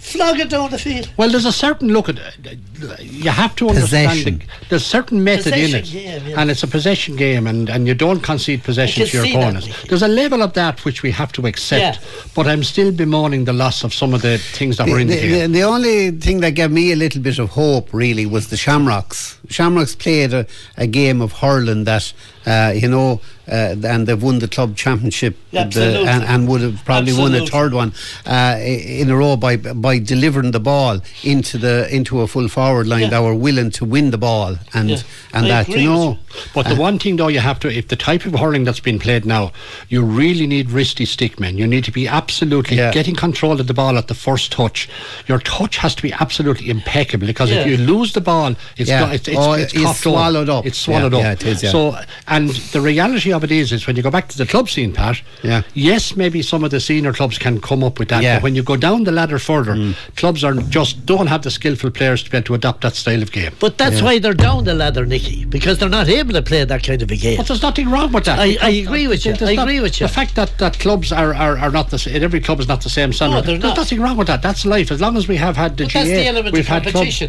Flog 0.03 0.39
it 0.39 0.50
down 0.50 0.69
the 0.69 0.77
field. 0.77 1.09
Well, 1.17 1.29
there's 1.29 1.45
a 1.45 1.51
certain 1.51 1.88
look 1.88 2.09
at 2.09 2.17
it. 2.17 2.59
You 3.00 3.29
have 3.29 3.55
to 3.55 3.69
understand 3.69 4.19
the, 4.25 4.41
there's 4.69 4.85
certain 4.85 5.23
method 5.23 5.53
possession 5.53 5.75
in 5.75 5.83
it, 5.83 5.85
game, 5.85 6.27
yeah. 6.27 6.41
and 6.41 6.51
it's 6.51 6.61
a 6.61 6.67
possession 6.67 7.15
game, 7.15 7.47
and, 7.47 7.69
and 7.69 7.88
you 7.88 7.94
don't 7.94 8.19
concede 8.19 8.63
possession 8.63 9.07
to 9.07 9.17
your 9.17 9.25
opponent. 9.25 9.69
There's 9.88 10.01
a 10.01 10.07
level 10.07 10.41
of 10.41 10.53
that 10.53 10.83
which 10.83 11.03
we 11.03 11.11
have 11.11 11.31
to 11.33 11.47
accept, 11.47 12.00
yeah. 12.00 12.09
but 12.35 12.47
I'm 12.47 12.63
still 12.63 12.91
bemoaning 12.91 13.45
the 13.45 13.53
loss 13.53 13.83
of 13.83 13.94
some 13.94 14.13
of 14.13 14.21
the 14.21 14.38
things 14.38 14.77
that 14.77 14.88
the, 14.88 14.91
were 14.91 15.00
in 15.00 15.07
the, 15.07 15.15
the 15.15 15.27
game. 15.27 15.51
The 15.53 15.63
only 15.63 16.11
thing 16.11 16.41
that 16.41 16.51
gave 16.51 16.71
me 16.71 16.91
a 16.91 16.97
little 16.97 17.21
bit 17.21 17.39
of 17.39 17.51
hope 17.51 17.94
really 17.94 18.25
was 18.25 18.49
the 18.49 18.57
Shamrocks. 18.57 19.39
Shamrocks 19.49 19.95
played 19.95 20.33
a, 20.33 20.45
a 20.75 20.85
game 20.85 21.21
of 21.21 21.31
hurling 21.31 21.85
that 21.85 22.13
uh, 22.45 22.74
you 22.75 22.88
know 22.88 23.22
uh, 23.48 23.75
and 23.84 24.07
they've 24.07 24.24
won 24.24 24.40
the 24.40 24.48
club 24.48 24.75
championship 24.75 25.36
the, 25.51 26.06
and, 26.07 26.24
and, 26.24 26.48
would 26.48 26.62
have 26.62 26.84
probably 26.86 27.12
Absolutely. 27.12 27.40
won 27.40 27.48
a 27.48 27.51
third 27.51 27.74
one 27.74 27.94
uh, 28.25 28.57
in 28.62 29.10
a 29.10 29.16
row 29.16 29.36
by 29.36 29.57
by 29.57 30.00
delivering 30.00 30.51
the 30.51 30.60
ball 30.60 31.01
into 31.24 31.57
the 31.57 31.94
into 31.94 32.22
a 32.22 32.28
full 32.28 32.48
forward 32.48 32.88
line 32.88 33.04
yeah. 33.04 33.10
that 33.10 33.22
were 33.22 33.36
willing 33.36 33.69
to 33.69 33.84
win 33.84 34.12
the 34.12 34.18
ball 34.18 34.56
and 34.74 34.92
yeah. 34.92 34.98
and 35.34 35.45
I 35.45 35.50
that 35.50 35.69
you 35.69 35.90
know. 35.90 36.18
But 36.54 36.68
the 36.68 36.75
uh, 36.75 36.80
one 36.80 37.00
thing 37.00 37.18
though 37.18 37.28
you 37.28 37.40
have 37.40 37.60
to 37.62 37.69
if 37.69 37.90
the 37.90 37.95
type 37.95 38.25
of 38.25 38.34
hurling 38.34 38.63
that's 38.63 38.80
been 38.80 39.00
played 39.00 39.25
now, 39.25 39.51
you 39.90 40.04
really 40.04 40.48
need 40.48 40.69
wristy 40.69 41.06
stickmen. 41.06 41.57
You 41.57 41.68
need 41.68 41.84
to 41.84 41.92
be 41.92 42.07
absolutely 42.07 42.78
yeah. 42.78 42.92
getting 42.92 43.16
control 43.16 43.60
of 43.60 43.68
the 43.68 43.74
ball 43.74 43.98
at 43.98 44.07
the 44.07 44.16
first 44.16 44.51
touch. 44.51 44.90
Your 45.28 45.40
touch 45.40 45.78
has 45.78 45.95
to 45.95 46.02
be 46.02 46.14
absolutely 46.14 46.69
impeccable 46.69 47.28
because 47.28 47.52
if 47.52 47.68
you 47.68 47.78
lose 47.78 48.14
the 48.14 48.21
ball, 48.21 48.56
it's 48.78 48.90
yeah. 48.90 49.12
it's, 49.12 49.28
it's, 49.28 49.38
oh, 49.38 49.54
it's, 49.54 49.73
it's 49.73 50.00
swallowed 50.00 50.50
up. 50.50 50.66
It's 50.66 50.78
swallowed 50.78 51.14
up. 51.14 51.26
it 51.26 51.44
is. 51.44 51.71
So 51.71 51.97
and 52.33 52.49
the 52.49 52.81
reality 52.81 53.31
of 53.31 53.44
it 53.44 53.52
is, 53.52 53.71
is 53.71 53.85
when 53.85 53.95
you 53.95 54.02
go 54.02 54.09
back 54.09 54.28
to 54.30 54.37
the 54.37 54.47
club 54.47 54.68
scene, 54.68 54.92
Pat. 54.92 55.21
Yeah. 55.44 55.61
Yes, 55.75 56.16
maybe 56.16 56.42
some 56.42 56.63
of 56.63 56.71
the 56.71 56.80
senior 56.80 57.13
clubs 57.13 57.37
can 57.37 57.61
come 57.61 57.83
up 57.83 57.99
with 57.99 58.09
that, 58.09 58.23
yeah. 58.23 58.37
but 58.37 58.44
when 58.44 58.56
you 58.56 58.63
go 58.63 58.75
down 58.75 59.04
the 59.04 59.11
ladder 59.11 59.37
further, 59.37 59.75
mm. 59.75 59.95
clubs 60.16 60.44
are 60.44 60.56
just 60.56 61.06
don't 61.06 61.28
have 61.28 61.44
the 61.44 61.52
skillful 61.52 61.92
players 61.92 62.23
to 62.23 62.31
be 62.31 62.37
able 62.37 62.45
to 62.45 62.54
adopt 62.56 62.81
that 62.81 62.95
style 62.95 63.21
of 63.21 63.31
game. 63.31 63.54
But 63.59 63.78
that's 63.78 63.97
yeah. 63.97 64.04
why 64.04 64.18
they're 64.18 64.33
down 64.33 64.63
the 64.63 64.73
ladder, 64.73 65.06
Nicky, 65.06 65.45
because 65.45 65.78
they're 65.78 65.90
not 65.90 66.09
able 66.09 66.33
to 66.33 66.42
play 66.42 66.63
that 66.63 66.83
kind 66.83 67.04
of 67.04 67.11
a 67.11 67.16
game. 67.16 67.37
But 67.37 67.47
there's 67.47 67.61
nothing 67.61 67.90
wrong 67.90 68.11
with 68.11 68.25
that. 68.25 68.40
I, 68.40 68.57
I 68.61 68.69
agree 68.69 69.07
with 69.07 69.28
you. 69.28 69.35
I 69.40 69.52
agree 69.52 69.80
with 69.80 70.02
you. 70.02 70.07
The 70.07 70.13
fact 70.13 70.35
that, 70.35 70.57
that 70.57 70.80
clubs 70.80 71.11
are, 71.11 71.35
are, 71.35 71.57
are 71.59 71.71
not 71.71 71.92
the 71.92 71.99
same, 71.99 72.23
every 72.23 72.42
club 72.42 72.59
is 72.59 72.68
not 72.68 72.81
the 72.81 72.90
same 72.90 73.13
standard. 73.13 73.35
No, 73.35 73.42
there's 73.42 73.61
not. 73.61 73.78
nothing 73.78 74.02
wrong 74.02 74.18
with 74.18 74.28
that. 74.28 74.42
That's 74.42 74.66
life. 74.66 74.92
As 74.92 74.99
long 74.99 75.18
as 75.18 75.28
we 75.28 75.35
have 75.35 75.56
had 75.56 75.78
the 75.78 75.83
but 75.83 75.92
GA, 75.92 75.99
that's 75.99 76.09
the 76.11 76.28
element 76.28 76.54
we've. 76.54 76.63
Had 76.63 76.87
clubs, 76.87 77.21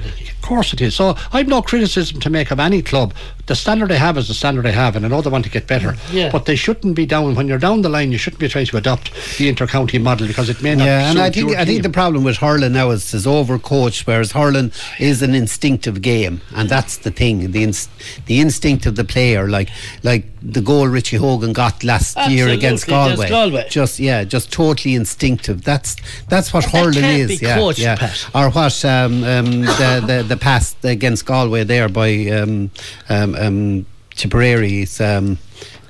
course 0.45 0.73
it 0.73 0.81
is. 0.81 0.95
So 0.95 1.17
I've 1.33 1.49
no 1.49 1.63
criticism 1.63 2.21
to 2.21 2.31
make 2.31 2.51
of 2.51 2.61
any 2.61 2.83
club. 2.83 3.15
The 3.47 3.55
standard 3.55 3.89
they 3.91 3.99
have 3.99 4.17
is 4.17 4.29
the 4.29 4.35
standard 4.35 4.65
they 4.65 4.73
have, 4.73 4.97
and 4.97 5.05
I 5.05 5.09
know 5.09 5.21
they 5.21 5.31
want 5.31 5.45
to 5.45 5.51
get 5.51 5.67
better. 5.67 5.97
Yeah. 6.11 6.31
But 6.31 6.47
they 6.47 6.57
shouldn't 6.57 6.95
be 6.95 7.07
down 7.07 7.35
when 7.35 7.47
you're 7.49 7.59
down 7.59 7.83
the 7.83 7.89
line. 7.89 8.13
You 8.13 8.19
shouldn't 8.19 8.41
be 8.41 8.49
trying 8.49 8.67
to 8.67 8.77
adopt 8.77 9.11
the 9.39 9.49
inter-county 9.49 9.99
model 9.99 10.27
because 10.27 10.49
it 10.49 10.63
may 10.63 10.75
not. 10.75 10.85
Yeah, 10.85 11.11
and 11.11 11.19
I 11.19 11.31
think 11.31 11.57
I 11.57 11.65
think 11.65 11.83
the 11.83 11.91
problem 11.91 12.25
with 12.25 12.37
hurling 12.39 12.73
now 12.73 12.91
is 12.91 13.13
it's 13.13 13.27
overcoached, 13.27 14.07
whereas 14.07 14.33
hurling 14.33 14.73
is 14.99 15.23
an 15.23 15.35
instinctive 15.35 16.01
game, 16.01 16.41
and 16.55 16.69
that's 16.69 16.99
the 16.99 17.11
thing. 17.11 17.53
The 17.53 17.63
inst- 17.63 17.91
the 18.27 18.41
instinct 18.41 18.87
of 18.87 18.97
the 18.97 19.05
player, 19.05 19.49
like 19.49 19.69
like 20.03 20.25
the 20.43 20.61
goal 20.61 20.87
Richie 20.89 21.17
Hogan 21.17 21.53
got 21.53 21.83
last 21.85 22.17
Absolutely, 22.17 22.37
year 22.37 22.49
against 22.49 22.87
Galway. 22.87 23.29
Galway. 23.29 23.67
Just 23.71 23.99
yeah, 23.99 24.25
just 24.25 24.53
totally 24.53 24.95
instinctive. 24.95 25.65
That's 25.65 25.97
that's 26.29 26.53
what 26.53 26.65
but 26.65 26.73
hurling 26.73 27.03
that 27.03 27.21
is. 27.21 27.43
yeah, 27.43 27.57
coached, 27.57 27.79
yeah. 27.79 27.97
Pat. 27.97 28.27
Or 28.35 28.51
what 28.51 28.85
um, 28.85 29.25
um, 29.25 29.61
the, 29.63 30.05
the 30.07 30.25
the 30.29 30.34
pass 30.37 30.77
against 30.83 31.27
Galway 31.27 31.65
there 31.65 31.89
by 31.89 32.27
um, 32.29 32.71
um, 33.09 33.35
um, 33.35 33.87
Tipperary. 34.11 34.87
Um, 35.01 35.39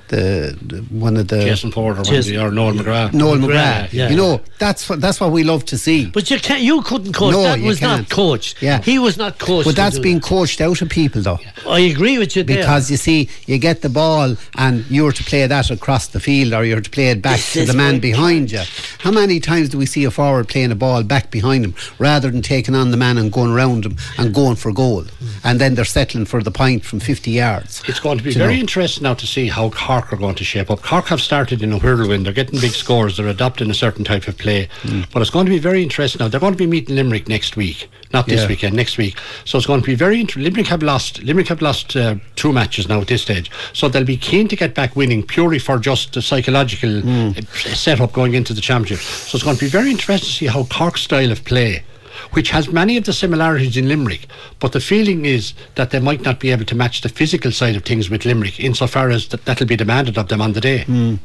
the, 0.09 0.57
the 0.61 0.77
one 0.83 1.17
of 1.17 1.27
the 1.27 1.39
Jason 1.39 1.71
Porter, 1.71 1.99
one 2.01 2.01
of 2.01 2.07
Jason- 2.07 2.35
the, 2.35 2.41
or 2.43 2.51
Noel 2.51 2.73
McGrath. 2.73 3.13
Noel 3.13 3.37
McGrath, 3.37 3.93
yeah. 3.93 4.09
You 4.09 4.15
know, 4.15 4.41
that's 4.59 4.89
what 4.89 5.01
that's 5.01 5.19
what 5.19 5.31
we 5.31 5.43
love 5.43 5.65
to 5.65 5.77
see. 5.77 6.07
But 6.07 6.29
you 6.29 6.39
can't. 6.39 6.61
You 6.61 6.81
couldn't 6.81 7.13
coach. 7.13 7.33
No, 7.33 7.43
that 7.43 7.59
you 7.59 7.67
was 7.67 7.81
not 7.81 7.97
can't. 7.97 8.09
coached. 8.09 8.61
Yeah. 8.61 8.81
he 8.81 8.99
was 8.99 9.17
not 9.17 9.39
coached. 9.39 9.67
But 9.67 9.75
that's 9.75 9.99
being 9.99 10.19
that. 10.19 10.23
coached 10.23 10.61
out 10.61 10.81
of 10.81 10.89
people, 10.89 11.21
though. 11.21 11.39
I 11.67 11.79
agree 11.79 12.17
with 12.17 12.35
you 12.35 12.43
there. 12.43 12.57
Because 12.57 12.89
you 12.91 12.97
see, 12.97 13.29
you 13.45 13.57
get 13.57 13.81
the 13.81 13.89
ball 13.89 14.35
and 14.57 14.85
you're 14.89 15.11
to 15.11 15.23
play 15.23 15.45
that 15.47 15.69
across 15.71 16.07
the 16.07 16.19
field 16.19 16.53
or 16.53 16.63
you're 16.63 16.81
to 16.81 16.89
play 16.89 17.09
it 17.09 17.21
back 17.21 17.37
This 17.37 17.53
to 17.53 17.65
the 17.65 17.73
man 17.73 17.99
behind 17.99 18.51
you. 18.51 18.61
How 18.99 19.11
many 19.11 19.39
times 19.39 19.69
do 19.69 19.77
we 19.77 19.85
see 19.85 20.03
a 20.05 20.11
forward 20.11 20.47
playing 20.47 20.71
a 20.71 20.75
ball 20.75 21.03
back 21.03 21.31
behind 21.31 21.65
him 21.65 21.75
rather 21.99 22.29
than 22.31 22.41
taking 22.41 22.75
on 22.75 22.91
the 22.91 22.97
man 22.97 23.17
and 23.17 23.31
going 23.31 23.51
around 23.51 23.85
him 23.85 23.97
and 24.17 24.33
going 24.33 24.55
for 24.55 24.71
goal? 24.71 25.03
Mm. 25.03 25.27
And 25.43 25.61
then 25.61 25.75
they're 25.75 25.85
settling 25.85 26.25
for 26.25 26.41
the 26.41 26.51
point 26.51 26.83
from 26.85 26.99
50 26.99 27.31
yards. 27.31 27.83
It's 27.87 27.99
going 27.99 28.17
to 28.17 28.23
be 28.23 28.33
very 28.33 28.55
know. 28.55 28.59
interesting 28.59 29.03
now 29.03 29.13
to 29.15 29.27
see 29.27 29.47
how 29.47 29.69
Cork 29.95 30.11
are 30.11 30.17
going 30.17 30.35
to 30.35 30.43
shape 30.43 30.69
up. 30.69 30.81
Cork 30.81 31.05
have 31.05 31.21
started 31.21 31.63
in 31.63 31.71
a 31.71 31.77
whirlwind. 31.79 32.25
They're 32.25 32.33
getting 32.33 32.59
big 32.59 32.71
scores. 32.71 33.15
They're 33.15 33.29
adopting 33.29 33.69
a 33.69 33.73
certain 33.73 34.03
type 34.03 34.27
of 34.27 34.37
play. 34.37 34.67
Mm. 34.83 35.09
But 35.13 35.21
it's 35.21 35.31
going 35.31 35.45
to 35.45 35.49
be 35.49 35.57
very 35.57 35.81
interesting 35.83 36.19
now. 36.19 36.27
They're 36.27 36.39
going 36.41 36.51
to 36.51 36.57
be 36.57 36.67
meeting 36.67 36.95
Limerick 36.97 37.29
next 37.29 37.55
week, 37.55 37.89
not 38.11 38.25
this 38.25 38.41
Yeah. 38.41 38.47
weekend, 38.49 38.75
next 38.75 38.97
week. 38.97 39.17
So 39.45 39.57
it's 39.57 39.65
going 39.67 39.79
to 39.79 39.85
be 39.85 39.95
very 39.95 40.19
interesting. 40.19 40.43
Limerick 40.43 40.67
have 40.67 40.83
lost. 40.83 41.23
Limerick 41.23 41.47
have 41.47 41.61
lost 41.61 41.95
uh, 41.95 42.15
two 42.35 42.51
matches 42.51 42.89
now 42.89 42.99
at 42.99 43.07
this 43.07 43.21
stage. 43.21 43.49
So 43.71 43.87
they'll 43.87 44.03
be 44.03 44.17
keen 44.17 44.49
to 44.49 44.57
get 44.57 44.75
back 44.75 44.97
winning 44.97 45.23
purely 45.23 45.59
for 45.59 45.77
just 45.79 46.11
the 46.13 46.21
psychological 46.21 46.89
Mm. 46.89 47.37
uh, 47.37 47.73
setup 47.73 48.11
going 48.11 48.33
into 48.33 48.53
the 48.53 48.61
championship. 48.61 48.99
So 48.99 49.37
it's 49.37 49.43
going 49.45 49.55
to 49.55 49.63
be 49.63 49.69
very 49.69 49.91
interesting 49.91 50.27
to 50.27 50.33
see 50.39 50.47
how 50.47 50.65
Cork's 50.65 51.01
style 51.03 51.31
of 51.31 51.45
play 51.45 51.83
which 52.31 52.49
has 52.51 52.69
many 52.69 52.97
of 52.97 53.05
the 53.05 53.13
similarities 53.13 53.77
in 53.77 53.87
Limerick, 53.87 54.27
but 54.59 54.71
the 54.71 54.79
feeling 54.79 55.25
is 55.25 55.53
that 55.75 55.91
they 55.91 55.99
might 55.99 56.21
not 56.21 56.39
be 56.39 56.51
able 56.51 56.65
to 56.65 56.75
match 56.75 57.01
the 57.01 57.09
physical 57.09 57.51
side 57.51 57.75
of 57.75 57.83
things 57.83 58.09
with 58.09 58.25
Limerick 58.25 58.59
insofar 58.59 59.09
as 59.09 59.27
that, 59.29 59.45
that'll 59.45 59.67
be 59.67 59.75
demanded 59.75 60.17
of 60.17 60.27
them 60.27 60.41
on 60.41 60.53
the 60.53 60.61
day. 60.61 60.83
Hmm. 60.83 61.15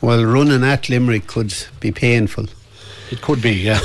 Well, 0.00 0.24
running 0.24 0.64
at 0.64 0.88
Limerick 0.88 1.26
could 1.26 1.54
be 1.80 1.92
painful. 1.92 2.46
It 3.10 3.22
could 3.22 3.40
be, 3.40 3.52
yeah. 3.52 3.80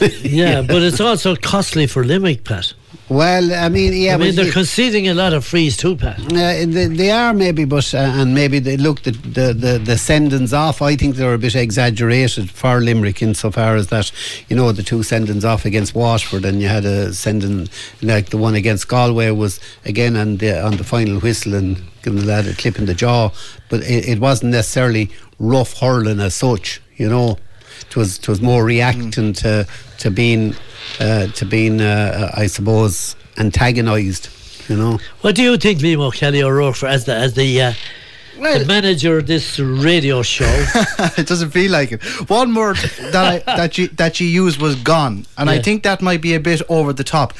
yeah, 0.22 0.62
but 0.62 0.82
it's 0.82 1.00
also 1.00 1.36
costly 1.36 1.86
for 1.86 2.04
Limerick, 2.04 2.44
Pat. 2.44 2.74
Well, 3.08 3.52
I 3.52 3.68
mean, 3.68 3.92
yeah, 3.92 4.14
I 4.14 4.16
mean, 4.16 4.34
they're 4.34 4.50
conceding 4.50 5.08
a 5.08 5.14
lot 5.14 5.34
of 5.34 5.44
frees 5.44 5.76
too, 5.76 5.94
Pat. 5.94 6.18
Uh, 6.20 6.64
they, 6.64 6.86
they 6.86 7.10
are 7.10 7.34
maybe, 7.34 7.66
but 7.66 7.92
uh, 7.92 7.98
and 7.98 8.34
maybe 8.34 8.60
they 8.60 8.78
look 8.78 9.02
the, 9.02 9.10
the 9.10 9.52
the 9.52 9.78
the 9.78 9.92
sendings 9.92 10.56
off. 10.56 10.80
I 10.80 10.96
think 10.96 11.16
they're 11.16 11.34
a 11.34 11.38
bit 11.38 11.54
exaggerated 11.54 12.50
for 12.50 12.80
Limerick 12.80 13.20
insofar 13.20 13.76
as 13.76 13.88
that 13.88 14.10
you 14.48 14.56
know 14.56 14.72
the 14.72 14.82
two 14.82 15.00
sendings 15.00 15.44
off 15.44 15.66
against 15.66 15.94
Wexford, 15.94 16.46
and 16.46 16.62
you 16.62 16.68
had 16.68 16.86
a 16.86 17.12
sending 17.12 17.68
like 18.00 18.30
the 18.30 18.38
one 18.38 18.54
against 18.54 18.88
Galway 18.88 19.30
was 19.30 19.60
again 19.84 20.16
on 20.16 20.38
the 20.38 20.64
on 20.64 20.78
the 20.78 20.84
final 20.84 21.20
whistle 21.20 21.54
and 21.54 21.82
giving 22.02 22.20
the 22.20 22.26
lad 22.26 22.46
a 22.46 22.54
clip 22.54 22.78
in 22.78 22.86
the 22.86 22.94
jaw, 22.94 23.30
but 23.68 23.80
it, 23.82 24.08
it 24.08 24.18
wasn't 24.18 24.52
necessarily 24.52 25.10
rough 25.38 25.78
hurling 25.78 26.20
as 26.20 26.34
such. 26.34 26.80
You 26.96 27.10
know, 27.10 27.38
it 27.88 27.96
was 27.96 28.18
it 28.18 28.28
was 28.28 28.40
more 28.40 28.64
reacting 28.64 29.32
to 29.34 29.66
to 29.98 30.10
being 30.10 30.54
uh, 31.00 31.26
to 31.28 31.44
being 31.44 31.80
uh, 31.80 32.30
I 32.34 32.46
suppose 32.46 33.16
antagonised. 33.36 34.28
You 34.68 34.76
know. 34.76 34.98
What 35.20 35.34
do 35.34 35.42
you 35.42 35.56
think, 35.56 35.82
Limo 35.82 36.10
Kelly 36.10 36.42
O'Rourke, 36.42 36.76
for, 36.76 36.86
as 36.86 37.04
the 37.04 37.14
as 37.14 37.34
the, 37.34 37.60
uh, 37.60 37.72
the 38.36 38.64
manager 38.66 39.18
of 39.18 39.26
this 39.26 39.58
radio 39.58 40.22
show? 40.22 40.44
it 41.18 41.26
doesn't 41.26 41.50
feel 41.50 41.70
like 41.70 41.92
it. 41.92 42.02
One 42.30 42.54
word 42.54 42.76
that 43.12 43.46
I, 43.46 43.56
that 43.56 43.76
you 43.76 43.88
that 43.88 44.20
you 44.20 44.26
used 44.26 44.60
was 44.60 44.76
gone, 44.76 45.26
and 45.36 45.50
I 45.50 45.60
think 45.60 45.82
that 45.82 46.00
might 46.00 46.22
be 46.22 46.34
a 46.34 46.40
bit 46.40 46.62
over 46.68 46.92
the 46.92 47.04
top. 47.04 47.34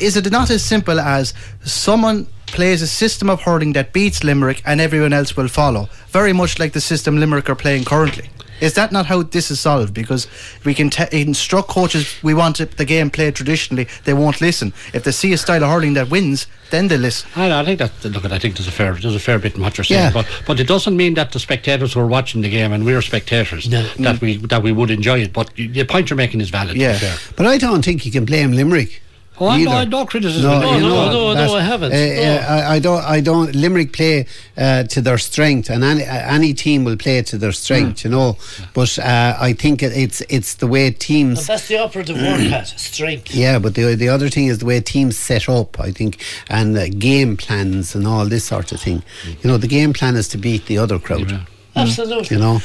Is 0.00 0.16
it 0.16 0.30
not 0.32 0.50
as 0.50 0.64
simple 0.64 0.98
as 0.98 1.34
someone 1.62 2.26
plays 2.46 2.82
a 2.82 2.86
system 2.86 3.30
of 3.30 3.42
hurling 3.42 3.72
that 3.74 3.92
beats 3.92 4.24
Limerick 4.24 4.62
and 4.64 4.80
everyone 4.80 5.12
else 5.12 5.36
will 5.36 5.48
follow? 5.48 5.88
Very 6.08 6.32
much 6.32 6.58
like 6.58 6.72
the 6.72 6.80
system 6.80 7.18
Limerick 7.18 7.48
are 7.48 7.54
playing 7.54 7.84
currently. 7.84 8.28
Is 8.62 8.74
that 8.74 8.92
not 8.92 9.06
how 9.06 9.22
this 9.22 9.50
is 9.50 9.60
solved? 9.60 9.92
Because 9.92 10.26
we 10.64 10.72
can 10.72 10.88
te- 10.88 11.20
instruct 11.20 11.68
coaches 11.68 12.14
we 12.22 12.32
want 12.32 12.60
it, 12.60 12.76
the 12.76 12.84
game 12.84 13.10
played 13.10 13.34
traditionally, 13.34 13.88
they 14.04 14.14
won't 14.14 14.40
listen. 14.40 14.72
If 14.94 15.02
they 15.04 15.10
see 15.12 15.32
a 15.32 15.36
style 15.38 15.64
of 15.64 15.70
hurling 15.70 15.94
that 15.94 16.08
wins, 16.10 16.46
then 16.70 16.88
they 16.88 16.96
listen. 16.96 17.28
I, 17.36 17.60
I 17.60 17.64
think 17.64 17.80
that 17.80 18.04
look, 18.04 18.24
I 18.24 18.38
think 18.38 18.56
there's 18.56 18.68
a 18.68 18.72
fair 18.72 18.94
there's 18.94 19.16
a 19.16 19.18
fair 19.18 19.38
bit 19.38 19.56
in 19.56 19.62
what 19.62 19.76
you're 19.76 19.84
saying, 19.84 20.00
Yeah. 20.00 20.12
but 20.12 20.26
but 20.46 20.60
it 20.60 20.68
doesn't 20.68 20.96
mean 20.96 21.14
that 21.14 21.32
the 21.32 21.40
spectators 21.40 21.92
who 21.94 22.00
are 22.00 22.06
watching 22.06 22.40
the 22.42 22.48
game 22.50 22.72
and 22.72 22.84
we're 22.84 23.02
spectators 23.02 23.68
No. 23.68 23.82
that 23.98 24.20
we 24.20 24.36
that 24.46 24.62
we 24.62 24.70
would 24.72 24.90
enjoy 24.90 25.18
it. 25.22 25.32
But 25.32 25.50
y- 25.58 25.66
the 25.72 25.84
point 25.84 26.08
you're 26.08 26.16
making 26.16 26.40
is 26.40 26.50
valid. 26.50 26.76
Yeah. 26.76 26.98
But 27.36 27.46
I 27.46 27.58
don't 27.58 27.84
think 27.84 28.06
you 28.06 28.12
can 28.12 28.24
blame 28.24 28.52
Limerick. 28.52 29.02
Oh, 29.40 29.48
I- 29.48 29.62
no, 29.64 29.70
either. 29.70 29.80
I- 29.80 29.84
no 29.86 30.06
criticism. 30.06 30.50
No, 30.60 30.74
you 30.74 30.80
no, 30.82 30.88
know, 30.88 31.12
no, 31.12 31.34
that, 31.34 31.46
no, 31.46 31.54
I 31.56 31.62
haven't. 31.62 31.92
uh, 31.92 31.96
No. 31.96 32.22
uh, 32.22 32.46
I, 32.48 32.74
I 32.74 32.78
don't. 32.78 33.02
I 33.04 33.20
don't. 33.20 33.54
Limerick 33.54 33.92
play 33.92 34.26
uh, 34.56 34.84
to 34.84 35.00
their 35.00 35.18
strength, 35.18 35.70
and 35.70 35.82
any 35.82 36.04
uh, 36.04 36.34
any 36.36 36.52
team 36.54 36.84
will 36.84 36.96
play 36.96 37.22
to 37.22 37.38
their 37.38 37.52
strength, 37.52 38.04
you 38.04 38.10
know. 38.10 38.36
But 38.74 38.98
uh, 38.98 39.36
I 39.40 39.54
think 39.54 39.82
it, 39.82 39.92
it's 39.96 40.20
it's 40.28 40.54
the 40.54 40.66
way 40.66 40.86
And 40.88 40.98
teams. 41.00 41.46
that's 41.46 41.66
the 41.68 41.78
operative 41.78 42.16
word, 42.16 42.40
Pat. 42.50 42.68
Strength. 42.78 43.34
Yeah, 43.34 43.58
but 43.58 43.74
the 43.74 43.94
the 43.96 44.08
other 44.10 44.28
thing 44.28 44.46
is 44.46 44.58
the 44.58 44.66
way 44.66 44.80
teams 44.80 45.16
set 45.16 45.48
up. 45.48 45.80
I 45.80 45.90
think 45.92 46.22
and 46.48 46.76
uh, 46.76 46.88
game 46.88 47.36
plans 47.36 47.94
and 47.94 48.06
all 48.06 48.26
this 48.28 48.44
sort 48.44 48.70
of 48.72 48.80
thing. 48.80 49.02
You 49.42 49.48
know, 49.50 49.56
the 49.56 49.68
game 49.68 49.92
plan 49.92 50.14
is 50.16 50.28
to 50.28 50.38
beat 50.38 50.66
the 50.66 50.78
other 50.78 50.98
crowd. 50.98 51.30
Yeah. 51.30 51.44
Absolutely. 51.76 52.36
You 52.36 52.42
know. 52.42 52.60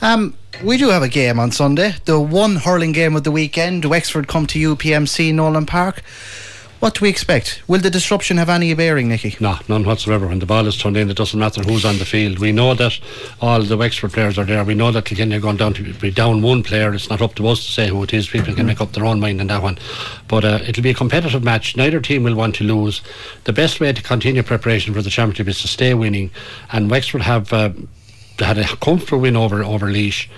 Um, 0.00 0.36
we 0.62 0.76
do 0.76 0.88
have 0.90 1.02
a 1.02 1.08
game 1.08 1.40
on 1.40 1.50
Sunday. 1.50 1.94
The 2.04 2.20
one 2.20 2.56
hurling 2.56 2.92
game 2.92 3.16
of 3.16 3.24
the 3.24 3.30
weekend. 3.30 3.84
Wexford 3.84 4.28
come 4.28 4.46
to 4.48 4.76
UPMC 4.76 5.34
Nolan 5.34 5.66
Park. 5.66 6.02
What 6.82 6.94
do 6.94 7.02
we 7.02 7.10
expect? 7.10 7.62
Will 7.68 7.78
the 7.78 7.90
disruption 7.90 8.38
have 8.38 8.48
any 8.48 8.74
bearing, 8.74 9.08
Nicky? 9.08 9.36
No, 9.38 9.56
none 9.68 9.84
whatsoever. 9.84 10.26
When 10.26 10.40
the 10.40 10.46
ball 10.46 10.66
is 10.66 10.76
turned 10.76 10.96
in, 10.96 11.08
it 11.08 11.16
doesn't 11.16 11.38
matter 11.38 11.62
who's 11.62 11.84
on 11.84 11.98
the 11.98 12.04
field. 12.04 12.40
We 12.40 12.50
know 12.50 12.74
that 12.74 12.98
all 13.40 13.62
the 13.62 13.76
Wexford 13.76 14.12
players 14.12 14.36
are 14.36 14.44
there. 14.44 14.64
We 14.64 14.74
know 14.74 14.90
that 14.90 15.04
Kilkenny 15.04 15.36
are 15.36 15.40
going 15.40 15.58
down 15.58 15.74
to 15.74 15.94
be 15.94 16.10
down 16.10 16.42
one 16.42 16.64
player. 16.64 16.92
It's 16.92 17.08
not 17.08 17.22
up 17.22 17.36
to 17.36 17.46
us 17.46 17.64
to 17.64 17.70
say 17.70 17.86
who 17.86 18.02
it 18.02 18.12
is. 18.12 18.28
People 18.28 18.52
can 18.52 18.66
make 18.66 18.80
up 18.80 18.94
their 18.94 19.04
own 19.04 19.20
mind 19.20 19.40
on 19.40 19.46
that 19.46 19.62
one. 19.62 19.78
But 20.26 20.44
uh, 20.44 20.58
it'll 20.66 20.82
be 20.82 20.90
a 20.90 20.94
competitive 20.94 21.44
match. 21.44 21.76
Neither 21.76 22.00
team 22.00 22.24
will 22.24 22.34
want 22.34 22.56
to 22.56 22.64
lose. 22.64 23.00
The 23.44 23.52
best 23.52 23.78
way 23.78 23.92
to 23.92 24.02
continue 24.02 24.42
preparation 24.42 24.92
for 24.92 25.02
the 25.02 25.10
championship 25.10 25.46
is 25.46 25.62
to 25.62 25.68
stay 25.68 25.94
winning. 25.94 26.32
And 26.72 26.90
Wexford 26.90 27.22
have 27.22 27.52
uh, 27.52 27.70
had 28.38 28.58
a 28.58 28.64
comfortable 28.76 29.20
win 29.20 29.36
over 29.36 29.62
over 29.62 29.86
Laois. 29.86 30.28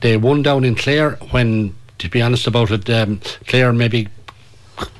They 0.00 0.16
won 0.16 0.42
down 0.42 0.64
in 0.64 0.74
Clare 0.74 1.12
when, 1.30 1.74
to 1.98 2.08
be 2.08 2.22
honest 2.22 2.46
about 2.46 2.70
it, 2.70 2.88
um, 2.88 3.20
Clare 3.46 3.72
maybe 3.72 4.08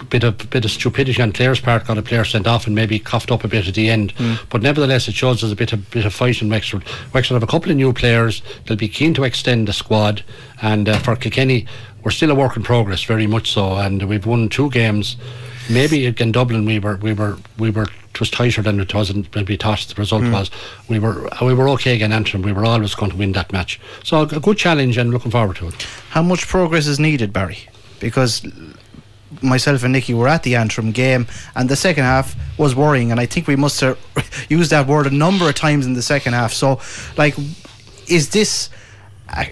bit 0.09 0.25
of 0.25 0.51
bit 0.51 0.65
of 0.65 0.71
stupidity 0.71 1.23
on 1.23 1.33
Clare's 1.33 1.61
part 1.61 1.87
got 1.87 1.99
a 1.99 2.03
player 2.03 2.25
sent 2.25 2.47
off 2.47 2.67
and 2.67 2.75
maybe 2.75 2.99
coughed 2.99 3.31
up 3.31 3.45
a 3.45 3.49
bit 3.49 3.67
at 3.67 3.75
the 3.75 3.89
end. 3.89 4.13
But 4.51 4.63
nevertheless, 4.63 5.09
it 5.09 5.15
shows 5.15 5.41
there's 5.41 5.53
a 5.53 5.57
bit 5.57 5.73
of 5.73 5.91
bit 5.91 6.05
of 6.05 6.15
fight 6.15 6.43
in 6.43 6.49
Wexford. 6.49 6.85
Wexford 7.15 7.35
have 7.35 7.43
a 7.43 7.47
couple 7.47 7.71
of 7.71 7.77
new 7.77 7.93
players. 7.93 8.43
They'll 8.67 8.77
be 8.77 8.89
keen 8.89 9.15
to 9.15 9.25
extend 9.25 9.69
the 9.69 9.73
squad, 9.73 10.23
and 10.61 10.89
uh, 10.89 10.99
for 10.99 11.17
Kilkenny, 11.17 11.67
we're 12.03 12.11
still 12.11 12.31
a 12.31 12.35
work 12.35 12.57
in 12.57 12.63
progress, 12.63 13.03
very 13.05 13.27
much 13.27 13.53
so. 13.53 13.77
And 13.77 14.03
we've 14.03 14.27
won 14.27 14.49
two 14.49 14.71
games. 14.71 15.17
Maybe 15.71 16.07
again 16.07 16.33
Dublin, 16.33 16.65
we 16.65 16.79
were 16.79 16.97
we 16.97 17.13
were 17.13 17.39
we 17.59 17.71
were. 17.71 17.87
It 18.13 18.21
was 18.21 18.31
tighter 18.31 18.61
than 18.63 18.81
it 18.81 18.93
was, 18.93 19.09
and 19.11 19.27
we 19.49 19.57
thought 19.57 19.81
the 19.81 19.95
result 19.95 20.25
hmm. 20.25 20.33
was. 20.33 20.51
We 20.89 20.99
were 20.99 21.33
uh, 21.33 21.47
we 21.47 21.55
were 21.55 21.69
okay 21.71 21.95
again, 21.95 22.13
Antrim. 22.13 22.43
We 22.43 22.53
were 22.53 22.65
always 22.65 22.95
going 22.95 23.13
to 23.13 23.17
win 23.17 23.33
that 23.33 23.53
match. 23.53 23.81
So 24.03 24.23
a 24.23 24.27
good 24.27 24.59
challenge, 24.59 24.99
and 24.99 25.11
looking 25.11 25.31
forward 25.31 25.57
to 25.57 25.69
it. 25.69 25.83
How 26.11 26.23
much 26.23 26.47
progress 26.49 26.87
is 26.87 26.99
needed, 26.99 27.33
Barry? 27.33 27.59
Because 28.01 28.45
myself 29.43 29.85
and 29.85 29.93
Nicky 29.93 30.15
were 30.15 30.29
at 30.29 30.43
the 30.43 30.57
Antrim 30.57 30.93
game, 30.93 31.27
and 31.55 31.69
the 31.69 31.77
second 31.77 32.05
half 32.05 32.37
was 32.59 32.75
worrying, 32.75 33.11
and 33.11 33.21
I 33.21 33.27
think 33.27 33.47
we 33.47 33.57
must 33.57 33.81
have 33.81 33.99
used 34.49 34.71
that 34.71 34.87
word 34.87 35.07
a 35.07 35.11
number 35.11 35.49
of 35.49 35.55
times 35.55 35.87
in 35.87 35.95
the 35.95 36.03
second 36.03 36.33
half. 36.33 36.53
So, 36.53 36.81
like, 37.17 37.37
is 38.09 38.31
this 38.31 38.71
a, 39.37 39.51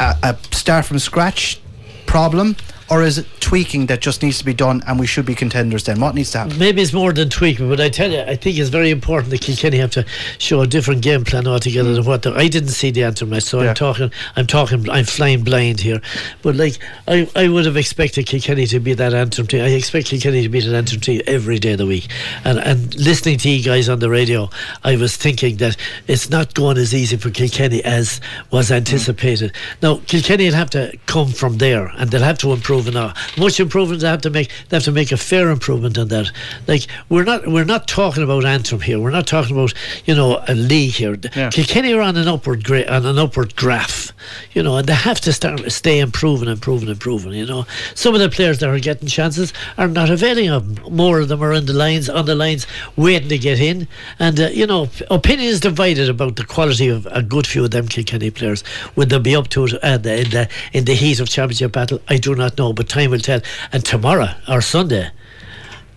a, 0.00 0.16
a 0.22 0.38
start 0.50 0.84
from 0.84 0.98
scratch 0.98 1.60
problem, 2.06 2.56
or 2.90 3.02
is 3.02 3.18
it 3.18 3.26
tweaking 3.40 3.86
that 3.86 4.00
just 4.00 4.22
needs 4.22 4.38
to 4.38 4.44
be 4.44 4.54
done, 4.54 4.82
and 4.86 4.98
we 4.98 5.06
should 5.06 5.26
be 5.26 5.34
contenders 5.34 5.84
then? 5.84 6.00
What 6.00 6.14
needs 6.14 6.30
to 6.32 6.38
happen? 6.38 6.58
Maybe 6.58 6.82
it's 6.82 6.92
more 6.92 7.12
than 7.12 7.28
tweaking, 7.28 7.68
but 7.68 7.80
I 7.80 7.88
tell 7.88 8.10
you, 8.10 8.20
I 8.20 8.36
think 8.36 8.58
it's 8.58 8.70
very 8.70 8.90
important 8.90 9.30
that 9.30 9.40
Kilkenny 9.40 9.78
have 9.78 9.90
to 9.92 10.04
show 10.38 10.60
a 10.60 10.66
different 10.66 11.02
game 11.02 11.24
plan 11.24 11.46
altogether 11.46 11.94
than 11.94 12.04
what 12.04 12.22
the, 12.22 12.32
I 12.34 12.48
didn't 12.48 12.70
see 12.70 12.90
the 12.90 13.04
Antrim 13.04 13.30
match, 13.30 13.44
so 13.44 13.60
Yeah. 13.62 13.70
I'm 13.70 13.74
talking, 13.74 14.10
I'm 14.36 14.46
talking, 14.46 14.88
I'm 14.90 15.04
flying 15.04 15.44
blind 15.44 15.80
here. 15.80 16.00
But 16.42 16.56
like, 16.56 16.78
I, 17.06 17.28
I 17.36 17.48
would 17.48 17.66
have 17.66 17.76
expected 17.76 18.26
Kilkenny 18.26 18.66
to 18.66 18.80
be 18.80 18.94
that 18.94 19.14
Antrim 19.14 19.46
team. 19.46 19.62
I 19.62 19.68
expect 19.68 20.08
Kilkenny 20.08 20.42
to 20.42 20.48
be 20.48 20.60
that 20.60 20.74
Antrim 20.74 21.00
team 21.00 21.22
every 21.26 21.58
day 21.58 21.72
of 21.72 21.78
the 21.78 21.86
week. 21.86 22.08
And 22.44 22.58
and 22.58 22.94
listening 22.96 23.38
to 23.38 23.48
you 23.48 23.62
guys 23.62 23.88
on 23.88 24.00
the 24.00 24.10
radio, 24.10 24.50
I 24.84 24.96
was 24.96 25.16
thinking 25.16 25.56
that 25.58 25.76
it's 26.06 26.28
not 26.30 26.54
going 26.54 26.76
as 26.78 26.94
easy 26.94 27.16
for 27.16 27.30
Kilkenny 27.30 27.82
as 27.84 28.20
was 28.50 28.70
anticipated. 28.70 29.52
Now 29.82 30.00
Kilkenny 30.06 30.46
will 30.46 30.54
have 30.54 30.70
to 30.70 30.96
come 31.06 31.28
from 31.28 31.58
there, 31.58 31.86
and 31.96 32.10
they'll 32.10 32.22
have 32.22 32.38
to 32.38 32.52
improve 32.52 32.79
improving 32.80 33.00
now. 33.00 33.14
Much 33.42 33.60
improvement 33.60 34.00
they 34.00 34.08
have 34.08 34.22
to 34.22 34.30
make. 34.30 34.50
They 34.68 34.76
have 34.76 34.84
to 34.84 34.92
make 34.92 35.12
a 35.12 35.16
fair 35.16 35.50
improvement 35.50 35.98
on 35.98 36.08
that. 36.08 36.30
Like 36.66 36.86
we're 37.08 37.24
not 37.24 37.46
we're 37.46 37.64
not 37.64 37.86
talking 37.88 38.22
about 38.22 38.44
Antrim 38.44 38.80
here. 38.80 38.98
We're 38.98 39.10
not 39.10 39.26
talking 39.26 39.56
about 39.56 39.74
you 40.06 40.14
know 40.14 40.42
a 40.48 40.54
league 40.54 40.92
here. 40.92 41.18
Yeah. 41.34 41.50
Kilkenny 41.50 41.92
are 41.92 42.00
on 42.00 42.16
an 42.16 42.28
upward 42.28 42.64
gra- 42.64 42.86
on 42.88 43.06
an 43.06 43.18
upward 43.18 43.56
graph, 43.56 44.12
you 44.52 44.62
know, 44.62 44.76
and 44.76 44.86
they 44.86 44.94
have 44.94 45.20
to 45.22 45.32
start 45.32 45.70
stay 45.70 46.00
improving, 46.00 46.48
improving, 46.48 46.88
improving. 46.88 47.32
You 47.32 47.46
know, 47.46 47.66
some 47.94 48.14
of 48.14 48.20
the 48.20 48.28
players 48.28 48.58
that 48.58 48.68
are 48.68 48.78
getting 48.78 49.08
chances 49.08 49.52
are 49.78 49.88
not 49.88 50.10
availing 50.10 50.48
of 50.48 50.76
them. 50.76 50.96
More 50.96 51.20
of 51.20 51.28
them 51.28 51.42
are 51.42 51.52
in 51.52 51.66
the 51.66 51.72
lines 51.72 52.08
on 52.08 52.26
the 52.26 52.34
lines 52.34 52.66
waiting 52.96 53.28
to 53.28 53.38
get 53.38 53.60
in, 53.60 53.88
and 54.18 54.40
uh, 54.40 54.48
you 54.48 54.66
know, 54.66 54.88
opinion 55.10 55.48
is 55.48 55.60
divided 55.60 56.08
about 56.08 56.36
the 56.36 56.44
quality 56.44 56.88
of 56.88 57.06
a 57.10 57.22
good 57.22 57.46
few 57.46 57.64
of 57.64 57.70
them 57.70 57.88
Kilkenny 57.88 58.30
players. 58.30 58.64
Would 58.96 59.10
they 59.10 59.18
be 59.18 59.36
up 59.36 59.48
to 59.48 59.64
it 59.64 59.74
uh, 59.82 59.98
the, 59.98 60.20
in 60.20 60.30
the 60.30 60.48
in 60.72 60.84
the 60.84 60.94
heat 60.94 61.20
of 61.20 61.28
championship 61.28 61.72
battle? 61.72 62.00
I 62.08 62.16
do 62.16 62.34
not 62.34 62.58
know, 62.58 62.69
but 62.72 62.88
time 62.88 63.10
will 63.10 63.18
tell. 63.20 63.40
And 63.72 63.84
tomorrow 63.84 64.28
or 64.48 64.60
Sunday. 64.60 65.10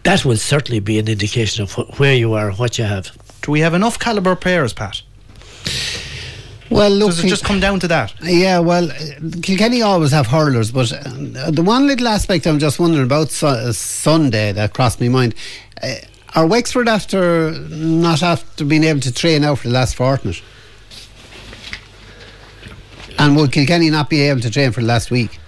That 0.03 0.25
will 0.25 0.35
certainly 0.37 0.79
be 0.81 0.99
an 0.99 1.07
indication 1.07 1.63
of 1.63 1.71
wh- 1.73 1.99
where 1.99 2.13
you 2.13 2.33
are, 2.33 2.51
what 2.51 2.77
you 2.77 2.83
have. 2.83 3.11
Do 3.41 3.51
we 3.51 3.61
have 3.61 3.73
enough 3.73 3.97
caliber 3.99 4.35
players, 4.35 4.73
Pat? 4.73 5.01
Well, 6.69 6.89
look, 6.89 7.09
Does 7.11 7.23
it 7.23 7.27
just 7.29 7.45
come 7.45 7.59
down 7.59 7.79
to 7.81 7.87
that? 7.87 8.13
Yeah, 8.21 8.59
well, 8.59 8.89
Kilkenny 9.41 9.81
always 9.81 10.11
have 10.11 10.27
hurlers, 10.27 10.71
but 10.71 10.91
uh, 10.91 11.51
the 11.51 11.61
one 11.63 11.87
little 11.87 12.07
aspect 12.07 12.47
I'm 12.47 12.59
just 12.59 12.79
wondering 12.79 13.03
about 13.05 13.29
su- 13.29 13.47
uh, 13.47 13.71
Sunday 13.71 14.51
that 14.53 14.73
crossed 14.73 14.99
my 14.99 15.07
mind. 15.07 15.35
Uh, 15.81 15.93
are 16.35 16.47
Wexford 16.47 16.89
after 16.89 17.51
not 17.69 18.23
after 18.23 18.65
being 18.65 18.83
able 18.83 19.01
to 19.01 19.13
train 19.13 19.43
out 19.43 19.59
for 19.59 19.67
the 19.67 19.73
last 19.73 19.95
fortnight? 19.95 20.41
And 23.19 23.35
would 23.35 23.51
Kilkenny 23.51 23.89
not 23.89 24.09
be 24.09 24.21
able 24.21 24.41
to 24.41 24.49
train 24.49 24.71
for 24.71 24.81
the 24.81 24.87
last 24.87 25.11
week? 25.11 25.39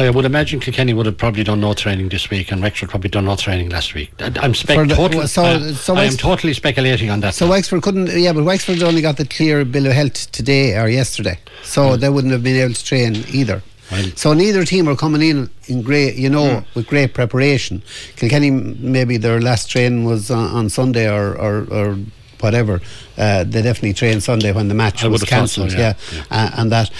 I 0.00 0.10
would 0.10 0.24
imagine 0.24 0.60
Kilkenny 0.60 0.92
would 0.94 1.06
have 1.06 1.16
probably 1.18 1.42
done 1.42 1.60
no 1.60 1.74
training 1.74 2.08
this 2.08 2.30
week, 2.30 2.52
and 2.52 2.62
Wexford 2.62 2.88
probably 2.90 3.10
done 3.10 3.24
no 3.24 3.34
training 3.34 3.70
last 3.70 3.94
week. 3.94 4.12
I- 4.20 4.32
I'm 4.40 4.54
spec- 4.54 4.88
the- 4.88 4.94
totally, 4.94 5.26
so- 5.26 5.72
so 5.72 5.96
I 5.96 6.04
am 6.04 6.16
totally 6.16 6.52
speculating 6.54 7.10
on 7.10 7.20
that. 7.20 7.34
So 7.34 7.48
Wexford 7.48 7.82
couldn't, 7.82 8.08
yeah, 8.16 8.32
but 8.32 8.44
Wexford 8.44 8.80
only 8.82 9.02
got 9.02 9.16
the 9.16 9.24
clear 9.24 9.64
bill 9.64 9.86
of 9.86 9.92
health 9.92 10.30
today 10.30 10.76
or 10.78 10.88
yesterday, 10.88 11.38
so 11.64 11.96
they 11.96 12.08
wouldn't 12.08 12.32
have 12.32 12.44
been 12.44 12.56
able 12.56 12.74
to 12.74 12.84
train 12.84 13.24
either. 13.32 13.62
Right. 13.90 14.16
So 14.18 14.34
neither 14.34 14.64
team 14.64 14.86
are 14.88 14.94
coming 14.94 15.22
in 15.22 15.50
in 15.66 15.82
great, 15.82 16.14
you 16.16 16.28
know, 16.28 16.62
with 16.74 16.86
great 16.86 17.14
preparation. 17.14 17.82
Kilkenny, 18.16 18.50
maybe 18.50 19.16
their 19.16 19.40
last 19.40 19.68
training 19.70 20.04
was 20.04 20.30
on, 20.30 20.50
on 20.54 20.68
Sunday 20.68 21.08
or, 21.10 21.34
or, 21.34 21.66
or 21.70 21.98
whatever. 22.40 22.80
Uh, 23.16 23.44
they 23.44 23.62
definitely 23.62 23.94
trained 23.94 24.22
Sunday 24.22 24.52
when 24.52 24.68
the 24.68 24.74
match 24.74 25.02
I 25.04 25.08
was 25.08 25.22
thought 25.22 25.28
so, 25.28 25.34
cancelled. 25.36 25.72
yeah, 25.72 25.94
yeah, 26.14 26.22
Uh, 26.30 26.50
and 26.58 26.70
that. 26.70 26.90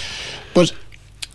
But 0.55 0.73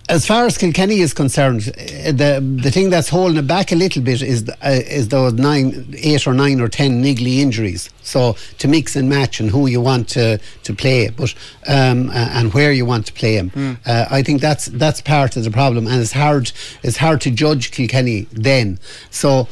as 0.10 0.26
far 0.26 0.46
as 0.46 0.58
Kilkenny 0.58 1.00
is 1.00 1.14
concerned, 1.14 1.70
uh, 1.70 2.12
the 2.12 2.60
the 2.62 2.72
thing 2.72 2.90
that's 2.90 3.10
holding 3.10 3.38
it 3.38 3.48
back 3.48 3.72
a 3.72 3.76
little 3.76 4.02
bit 4.02 4.22
is 4.22 4.50
uh, 4.50 4.54
is 4.70 5.08
those 5.08 5.34
nine, 5.34 5.96
eight 5.98 6.28
or 6.28 6.34
nine 6.34 6.60
or 6.60 6.68
ten 6.68 7.02
niggly 7.02 7.38
injuries. 7.40 7.90
So 8.02 8.36
to 8.58 8.68
mix 8.68 8.96
and 8.96 9.08
match 9.08 9.40
and 9.40 9.50
who 9.50 9.68
you 9.68 9.80
want 9.80 10.10
to, 10.10 10.40
to 10.64 10.74
play, 10.74 11.10
but 11.10 11.34
um, 11.68 12.12
and 12.12 12.54
where 12.54 12.74
you 12.74 12.86
want 12.86 13.06
to 13.08 13.14
play 13.14 13.38
them. 13.38 13.80
Uh, 13.86 14.06
I 14.12 14.24
think 14.24 14.42
that's 14.42 14.66
that's 14.66 15.00
part 15.00 15.38
of 15.38 15.44
the 15.46 15.52
problem, 15.52 15.88
and 15.88 16.02
it's 16.02 16.12
hard 16.12 16.52
it's 16.84 16.98
hard 16.98 17.22
to 17.22 17.32
judge 17.32 17.72
Kilkenny 17.72 18.28
then. 18.32 18.80
So. 19.10 19.48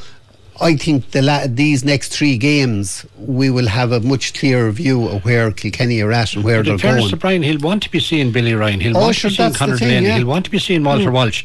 I 0.62 0.75
think 0.75 1.12
the 1.12 1.22
la- 1.22 1.48
these 1.48 1.84
next 1.84 2.10
three 2.13 2.38
games 2.38 3.06
we 3.18 3.50
will 3.50 3.68
have 3.68 3.91
a 3.91 4.00
much 4.00 4.34
clearer 4.34 4.72
view 4.72 5.08
of 5.08 5.25
where 5.25 5.51
Kilkenny 5.51 6.01
are 6.01 6.12
at 6.12 6.36
and 6.36 6.44
where 6.44 6.63
But 6.63 6.77
they're 6.77 6.94
going. 6.94 7.10
to 7.10 7.18
Brian, 7.18 7.41
he'll 7.44 7.60
want 7.60 7.82
to 7.84 7.89
be 7.91 8.00
seeing 8.00 8.32
Billy 8.32 8.53
Ryan. 8.53 8.80
He'll 8.80 8.98
Oh, 8.98 9.01
want 9.01 9.15
sure, 9.15 9.30
to 9.30 9.34
be 9.34 9.38
seeing 9.38 9.51
the 9.51 9.58
Conor 9.58 9.77
thing, 9.77 10.03
yeah. 10.03 10.18
He'll 10.18 10.27
want 10.27 10.46
to 10.46 10.51
be 10.51 10.60
seeing 10.60 10.84
Walter 10.84 11.10
mm. 11.10 11.13
Walsh. 11.13 11.44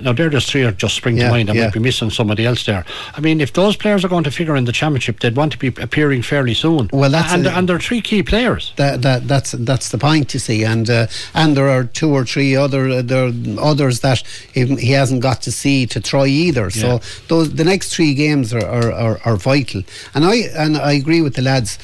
Now, 0.00 0.12
there, 0.12 0.30
there's 0.30 0.48
three 0.48 0.64
or 0.64 0.72
just 0.72 0.94
spring 0.94 1.16
Yeah, 1.16 1.24
to 1.26 1.30
mind. 1.30 1.50
I 1.50 1.54
yeah. 1.54 1.64
might 1.64 1.72
be 1.74 1.80
missing 1.80 2.10
somebody 2.10 2.46
else 2.46 2.64
there. 2.64 2.84
I 3.14 3.20
mean, 3.20 3.40
if 3.40 3.52
those 3.52 3.76
players 3.76 4.04
are 4.04 4.08
going 4.08 4.24
to 4.24 4.30
figure 4.30 4.56
in 4.56 4.64
the 4.64 4.72
championship, 4.72 5.20
they'd 5.20 5.36
want 5.36 5.52
to 5.52 5.58
be 5.58 5.68
appearing 5.82 6.22
fairly 6.22 6.54
soon. 6.54 6.88
Well, 6.92 7.10
that's 7.10 7.32
and, 7.32 7.46
a- 7.46 7.56
and 7.56 7.68
they're 7.68 7.78
three 7.78 8.00
key 8.00 8.22
players. 8.22 8.72
That, 8.76 9.02
that 9.02 9.28
that's 9.28 9.52
that's 9.52 9.90
the 9.90 9.98
point 9.98 10.32
you 10.34 10.40
see, 10.40 10.64
and 10.64 10.88
uh, 10.88 11.06
and 11.34 11.56
there 11.56 11.68
are 11.68 11.84
two 11.84 12.10
or 12.10 12.24
three 12.24 12.56
other 12.56 12.88
uh, 12.88 13.02
there 13.02 13.26
are 13.28 13.32
others 13.60 14.00
that 14.00 14.22
he, 14.52 14.64
he 14.76 14.92
hasn't 14.92 15.22
got 15.22 15.42
to 15.42 15.52
see 15.52 15.86
to 15.86 16.00
try 16.00 16.26
either. 16.26 16.62
Yeah. 16.62 16.98
So 16.98 17.00
those 17.28 17.54
the 17.54 17.64
next 17.64 17.94
three 17.94 18.14
games 18.14 18.52
are, 18.54 18.64
are, 18.66 18.92
are, 18.92 19.20
are 19.24 19.36
vital, 19.36 19.82
and 20.14 20.24
I 20.24 20.36
and 20.56 20.76
I 20.76 20.92
agree 20.92 21.20
with 21.20 21.34
the 21.34 21.42
lads. 21.42 21.78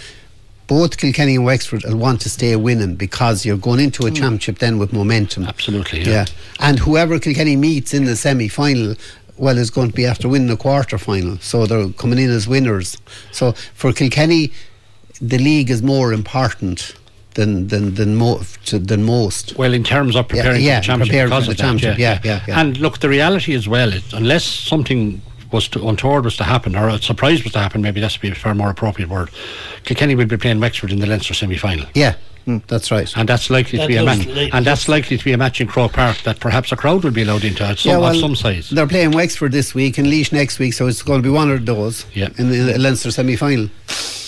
Both 0.66 0.98
Kilkenny 0.98 1.36
and 1.36 1.44
Wexford 1.44 1.84
will 1.84 1.96
want 1.96 2.20
to 2.22 2.30
stay 2.30 2.54
winning 2.56 2.96
because 2.96 3.46
you're 3.46 3.56
going 3.56 3.80
into 3.80 4.06
a 4.06 4.08
hmm. 4.08 4.16
championship 4.16 4.58
then 4.58 4.78
with 4.78 4.92
momentum. 4.92 5.44
Absolutely, 5.44 6.00
yeah. 6.00 6.10
Yeah, 6.10 6.24
and 6.60 6.78
whoever 6.78 7.18
Kilkenny 7.18 7.56
meets 7.56 7.94
in 7.94 8.04
the 8.04 8.16
semi 8.16 8.48
final. 8.48 8.94
Well, 9.38 9.58
is 9.58 9.70
going 9.70 9.90
to 9.90 9.94
be 9.94 10.06
after 10.06 10.30
winning 10.30 10.48
the 10.48 10.56
quarter 10.56 10.96
final, 10.96 11.36
so 11.40 11.66
they're 11.66 11.90
coming 11.90 12.18
in 12.18 12.30
as 12.30 12.48
winners. 12.48 12.96
So 13.32 13.52
for 13.52 13.92
Kilkenny, 13.92 14.50
the 15.20 15.36
league 15.36 15.68
is 15.68 15.82
more 15.82 16.14
important 16.14 16.94
than 17.36 17.68
than 17.68 17.94
than, 17.94 18.16
mo- 18.16 18.40
than 18.72 19.04
most. 19.04 19.56
Well, 19.56 19.72
in 19.72 19.84
terms 19.84 20.16
of 20.16 20.28
preparing 20.28 20.62
yeah, 20.62 20.76
for 20.76 20.80
the 20.80 20.86
championship, 20.86 21.12
preparing 21.12 21.32
for 21.32 21.40
the 21.40 21.46
that, 21.48 21.58
championship, 21.58 21.98
yeah, 21.98 22.20
yeah, 22.24 22.44
yeah. 22.48 22.60
And 22.60 22.78
look, 22.78 22.98
the 22.98 23.08
reality 23.08 23.54
as 23.54 23.68
well 23.68 23.92
is, 23.92 24.12
unless 24.12 24.44
something 24.44 25.22
was 25.52 25.68
to, 25.68 25.88
untoward 25.88 26.24
was 26.24 26.36
to 26.38 26.44
happen, 26.44 26.76
or 26.76 26.88
a 26.88 27.00
surprise 27.00 27.42
was 27.44 27.52
to 27.52 27.58
happen, 27.58 27.82
maybe 27.82 28.00
that's 28.00 28.16
be 28.16 28.28
a 28.28 28.34
far 28.34 28.54
more 28.54 28.70
appropriate 28.70 29.08
word. 29.08 29.30
Kilkenny 29.84 30.14
will 30.14 30.26
be 30.26 30.36
playing 30.36 30.60
Wexford 30.60 30.92
in 30.92 30.98
the 30.98 31.06
Leinster 31.06 31.34
semi-final. 31.34 31.86
Yeah, 31.94 32.14
that's 32.68 32.90
right. 32.90 33.10
And 33.16 33.28
that's 33.28 33.50
likely 33.50 33.78
to 33.78 33.86
be 33.86 33.96
a 33.96 34.04
match, 34.04 34.26
like- 34.26 34.54
and 34.54 34.64
that's 34.66 34.88
likely 34.88 35.18
to 35.18 35.24
be 35.24 35.32
a 35.32 35.36
match 35.38 35.60
in 35.60 35.66
Croke 35.66 35.92
Park 35.94 36.18
that 36.22 36.40
perhaps 36.40 36.72
a 36.72 36.76
crowd 36.76 37.04
will 37.04 37.10
be 37.10 37.22
allowed 37.22 37.44
into 37.44 37.64
at 37.64 37.78
some, 37.78 38.02
of 38.02 38.16
some 38.16 38.36
size. 38.36 38.70
They're 38.70 38.86
playing 38.86 39.12
Wexford 39.12 39.52
this 39.52 39.74
week 39.74 39.98
and 39.98 40.06
Laois 40.08 40.32
next 40.32 40.58
week, 40.58 40.72
so 40.74 40.86
it's 40.86 41.02
going 41.02 41.22
to 41.22 41.26
be 41.28 41.32
one 41.32 41.50
of 41.50 41.64
those 41.66 42.06
Yeah. 42.14 42.28
in 42.38 42.50
the 42.50 42.78
Leinster 42.78 43.10
semi 43.10 43.36
final. 43.36 43.68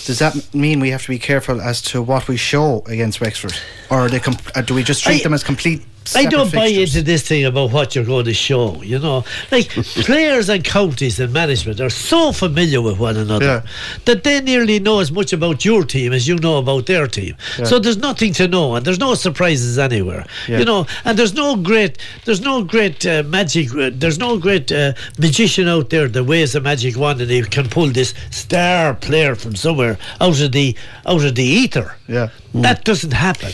Does 0.05 0.19
that 0.19 0.55
mean 0.55 0.79
we 0.79 0.89
have 0.89 1.03
to 1.03 1.09
be 1.09 1.19
careful 1.19 1.61
as 1.61 1.81
to 1.83 2.01
what 2.01 2.27
we 2.27 2.35
show 2.35 2.81
against 2.87 3.21
Wexford, 3.21 3.53
or 3.91 4.05
are 4.05 4.09
they 4.09 4.19
com- 4.19 4.37
uh, 4.55 4.61
do 4.61 4.73
we 4.73 4.83
just 4.83 5.03
treat 5.03 5.19
I- 5.21 5.23
them 5.23 5.33
as 5.33 5.43
complete? 5.43 5.83
I 6.15 6.25
don't 6.25 6.51
buy 6.53 6.67
fixtures? 6.67 6.95
into 6.95 7.05
this 7.05 7.23
thing 7.23 7.45
about 7.45 7.71
what 7.71 7.95
you're 7.95 8.05
going 8.05 8.25
to 8.25 8.33
show. 8.33 8.81
You 8.81 8.99
know, 8.99 9.23
like 9.51 9.69
players 10.05 10.49
and 10.49 10.63
counties 10.63 11.19
and 11.19 11.31
management 11.33 11.79
are 11.79 11.89
so 11.89 12.31
familiar 12.31 12.81
with 12.81 12.99
one 12.99 13.17
another 13.17 13.45
Yeah. 13.45 13.61
that 14.05 14.23
they 14.23 14.41
nearly 14.41 14.79
know 14.79 14.99
as 14.99 15.11
much 15.11 15.33
about 15.33 15.65
your 15.65 15.83
team 15.83 16.13
as 16.13 16.27
you 16.27 16.35
know 16.37 16.57
about 16.57 16.85
their 16.85 17.07
team. 17.07 17.35
So 17.63 17.79
there's 17.79 17.97
nothing 17.97 18.33
to 18.33 18.47
know, 18.47 18.75
and 18.75 18.85
there's 18.85 18.99
no 18.99 19.15
surprises 19.15 19.77
anywhere. 19.77 20.25
Yeah. 20.47 20.59
You 20.59 20.65
know, 20.65 20.87
and 21.05 21.17
there's 21.17 21.33
no 21.33 21.55
great, 21.55 21.97
there's 22.25 22.41
no 22.41 22.63
great 22.63 23.05
uh, 23.05 23.23
magic, 23.23 23.73
uh, 23.75 23.91
there's 23.93 24.17
no 24.19 24.37
great 24.37 24.71
uh, 24.71 24.93
magician 25.17 25.67
out 25.67 25.89
there 25.89 26.07
that 26.07 26.23
waves 26.23 26.55
a 26.55 26.61
magic 26.61 26.97
wand 26.97 27.21
and 27.21 27.29
he 27.29 27.41
can 27.43 27.67
pull 27.69 27.87
this 27.89 28.13
star 28.31 28.93
player 28.93 29.35
from 29.35 29.55
somewhere 29.55 29.97
out 30.21 30.39
of 30.41 30.51
the 30.51 30.75
out 31.05 31.23
of 31.23 31.35
the 31.35 31.43
ether. 31.43 31.95
Yeah. 32.07 32.29
That 32.53 32.83
doesn't 32.83 33.13
happen. 33.13 33.51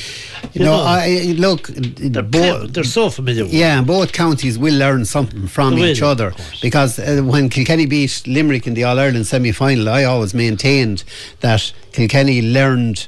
You 0.54 0.64
no, 0.64 0.78
know, 0.78 0.84
I 0.84 1.34
look. 1.38 1.68
they're, 1.68 2.68
they're 2.68 2.84
so 2.84 3.10
familiar. 3.10 3.44
with 3.44 3.54
Yeah, 3.54 3.80
and 3.80 3.88
both 3.88 4.14
counties 4.14 4.58
will 4.58 4.76
learn 4.76 5.04
something 5.06 5.48
from 5.48 5.76
They 5.76 5.82
will, 5.82 5.90
each 5.90 6.02
other 6.02 6.34
because 6.62 6.98
uh, 6.98 7.22
when 7.24 7.50
Kilkenny 7.50 7.86
beat 7.86 8.24
Limerick 8.26 8.68
in 8.68 8.74
the 8.74 8.86
All 8.86 8.98
Ireland 8.98 9.28
semi 9.28 9.52
final, 9.52 9.90
I 9.90 10.06
always 10.06 10.34
maintained 10.34 11.04
that 11.42 11.74
Kilkenny 11.92 12.42
learned 12.42 13.08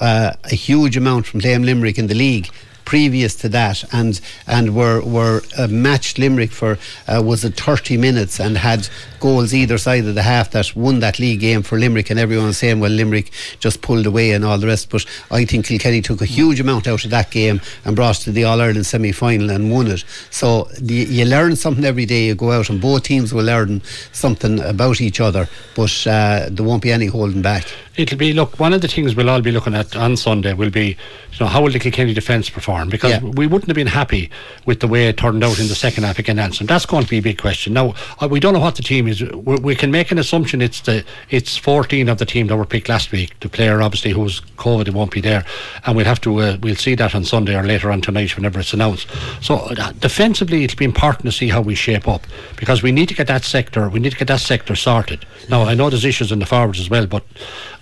uh, 0.00 0.32
a 0.44 0.54
huge 0.54 0.96
amount 0.96 1.26
from 1.26 1.40
playing 1.40 1.64
Limerick 1.64 1.98
in 1.98 2.06
the 2.06 2.14
league 2.14 2.48
previous 2.90 3.36
to 3.36 3.48
that 3.48 3.84
and 3.94 4.20
and 4.48 4.74
were 4.74 5.00
were 5.02 5.40
uh, 5.56 5.68
matched 5.68 6.18
Limerick 6.18 6.50
for 6.50 6.76
uh, 7.06 7.22
was 7.24 7.44
it 7.44 7.54
30 7.54 7.96
minutes 7.96 8.40
and 8.40 8.58
had 8.58 8.88
goals 9.20 9.54
either 9.54 9.78
side 9.78 10.04
of 10.06 10.16
the 10.16 10.22
half 10.22 10.50
that 10.50 10.74
won 10.74 10.98
that 10.98 11.20
league 11.20 11.38
game 11.38 11.62
for 11.62 11.78
Limerick 11.78 12.10
and 12.10 12.18
everyone 12.18 12.46
was 12.46 12.58
saying 12.58 12.80
well 12.80 12.90
Limerick 12.90 13.30
just 13.60 13.80
pulled 13.80 14.06
away 14.06 14.32
and 14.32 14.44
all 14.44 14.58
the 14.58 14.66
rest 14.66 14.90
but 14.90 15.06
I 15.30 15.44
think 15.44 15.66
Kilkenny 15.66 16.02
took 16.02 16.20
a 16.20 16.24
huge 16.24 16.58
amount 16.58 16.88
out 16.88 17.04
of 17.04 17.10
that 17.12 17.30
game 17.30 17.60
and 17.84 17.94
brought 17.94 18.16
to 18.16 18.32
the 18.32 18.42
All-Ireland 18.42 18.86
semi-final 18.86 19.50
and 19.50 19.70
won 19.70 19.86
it. 19.86 20.04
So 20.30 20.64
the, 20.80 20.94
you 20.94 21.26
learn 21.26 21.54
something 21.54 21.84
every 21.84 22.06
day 22.06 22.26
you 22.26 22.34
go 22.34 22.50
out 22.50 22.70
and 22.70 22.80
both 22.80 23.04
teams 23.04 23.32
will 23.32 23.44
learn 23.44 23.82
something 24.10 24.58
about 24.58 25.00
each 25.00 25.20
other 25.20 25.48
but 25.76 25.94
uh, 26.08 26.48
there 26.50 26.66
won't 26.66 26.82
be 26.82 26.90
any 26.90 27.06
holding 27.06 27.42
back 27.42 27.66
It'll 27.96 28.16
be 28.16 28.32
look. 28.32 28.58
One 28.60 28.72
of 28.72 28.80
the 28.82 28.88
things 28.88 29.16
we'll 29.16 29.28
all 29.28 29.40
be 29.40 29.50
looking 29.50 29.74
at 29.74 29.96
on 29.96 30.16
Sunday 30.16 30.52
will 30.54 30.70
be, 30.70 30.86
you 31.32 31.40
know, 31.40 31.46
how 31.46 31.60
will 31.62 31.72
the 31.72 31.78
Kilkenny 31.80 32.14
defence 32.14 32.48
perform? 32.48 32.88
Because 32.88 33.10
Yeah. 33.10 33.20
we 33.20 33.46
wouldn't 33.48 33.68
have 33.68 33.74
been 33.74 33.88
happy 33.88 34.30
with 34.64 34.78
the 34.80 34.86
way 34.86 35.08
it 35.08 35.16
turned 35.16 35.42
out 35.42 35.58
in 35.58 35.66
the 35.66 35.74
second 35.74 36.04
half 36.04 36.18
against 36.18 36.40
Antrim. 36.40 36.66
That's 36.68 36.86
going 36.86 37.02
to 37.04 37.10
be 37.10 37.18
a 37.18 37.22
big 37.22 37.38
question. 37.38 37.72
Now 37.72 37.94
uh, 38.22 38.28
we 38.28 38.38
don't 38.38 38.54
know 38.54 38.60
what 38.60 38.76
the 38.76 38.82
team 38.82 39.08
is. 39.08 39.22
we 39.22 39.56
we 39.56 39.74
can 39.74 39.90
make 39.90 40.12
an 40.12 40.18
assumption. 40.18 40.62
It's 40.62 40.80
the 40.82 41.04
it's 41.30 41.56
14 41.56 42.08
of 42.08 42.18
the 42.18 42.24
team 42.26 42.46
that 42.46 42.56
were 42.56 42.64
picked 42.64 42.88
last 42.88 43.10
week. 43.10 43.38
The 43.40 43.48
player 43.48 43.82
obviously 43.82 44.12
who's 44.12 44.40
COVID 44.56 44.86
it 44.88 44.94
won't 44.94 45.10
be 45.10 45.20
there, 45.20 45.44
and 45.84 45.96
we'll 45.96 46.06
have 46.06 46.20
to 46.22 46.38
uh, 46.40 46.56
we'll 46.62 46.76
see 46.76 46.94
that 46.94 47.14
on 47.16 47.24
Sunday 47.24 47.56
or 47.56 47.64
later 47.64 47.90
on 47.90 48.00
tonight 48.00 48.36
whenever 48.36 48.60
it's 48.60 48.72
announced. 48.72 49.08
So 49.42 49.56
uh, 49.56 49.92
defensively, 49.98 50.62
it'll 50.62 50.78
be 50.78 50.84
important 50.84 51.24
to 51.24 51.32
see 51.32 51.48
how 51.48 51.60
we 51.60 51.74
shape 51.74 52.06
up 52.06 52.24
because 52.56 52.82
we 52.84 52.92
need 52.92 53.08
to 53.08 53.14
get 53.14 53.26
that 53.26 53.42
sector. 53.44 53.88
We 53.88 53.98
need 53.98 54.12
to 54.12 54.18
get 54.18 54.28
that 54.28 54.40
sector 54.40 54.76
sorted. 54.76 55.26
Now 55.48 55.64
I 55.64 55.74
know 55.74 55.90
there's 55.90 56.04
issues 56.04 56.30
in 56.30 56.38
the 56.38 56.46
forwards 56.46 56.78
as 56.78 56.88
well, 56.88 57.06
but 57.06 57.24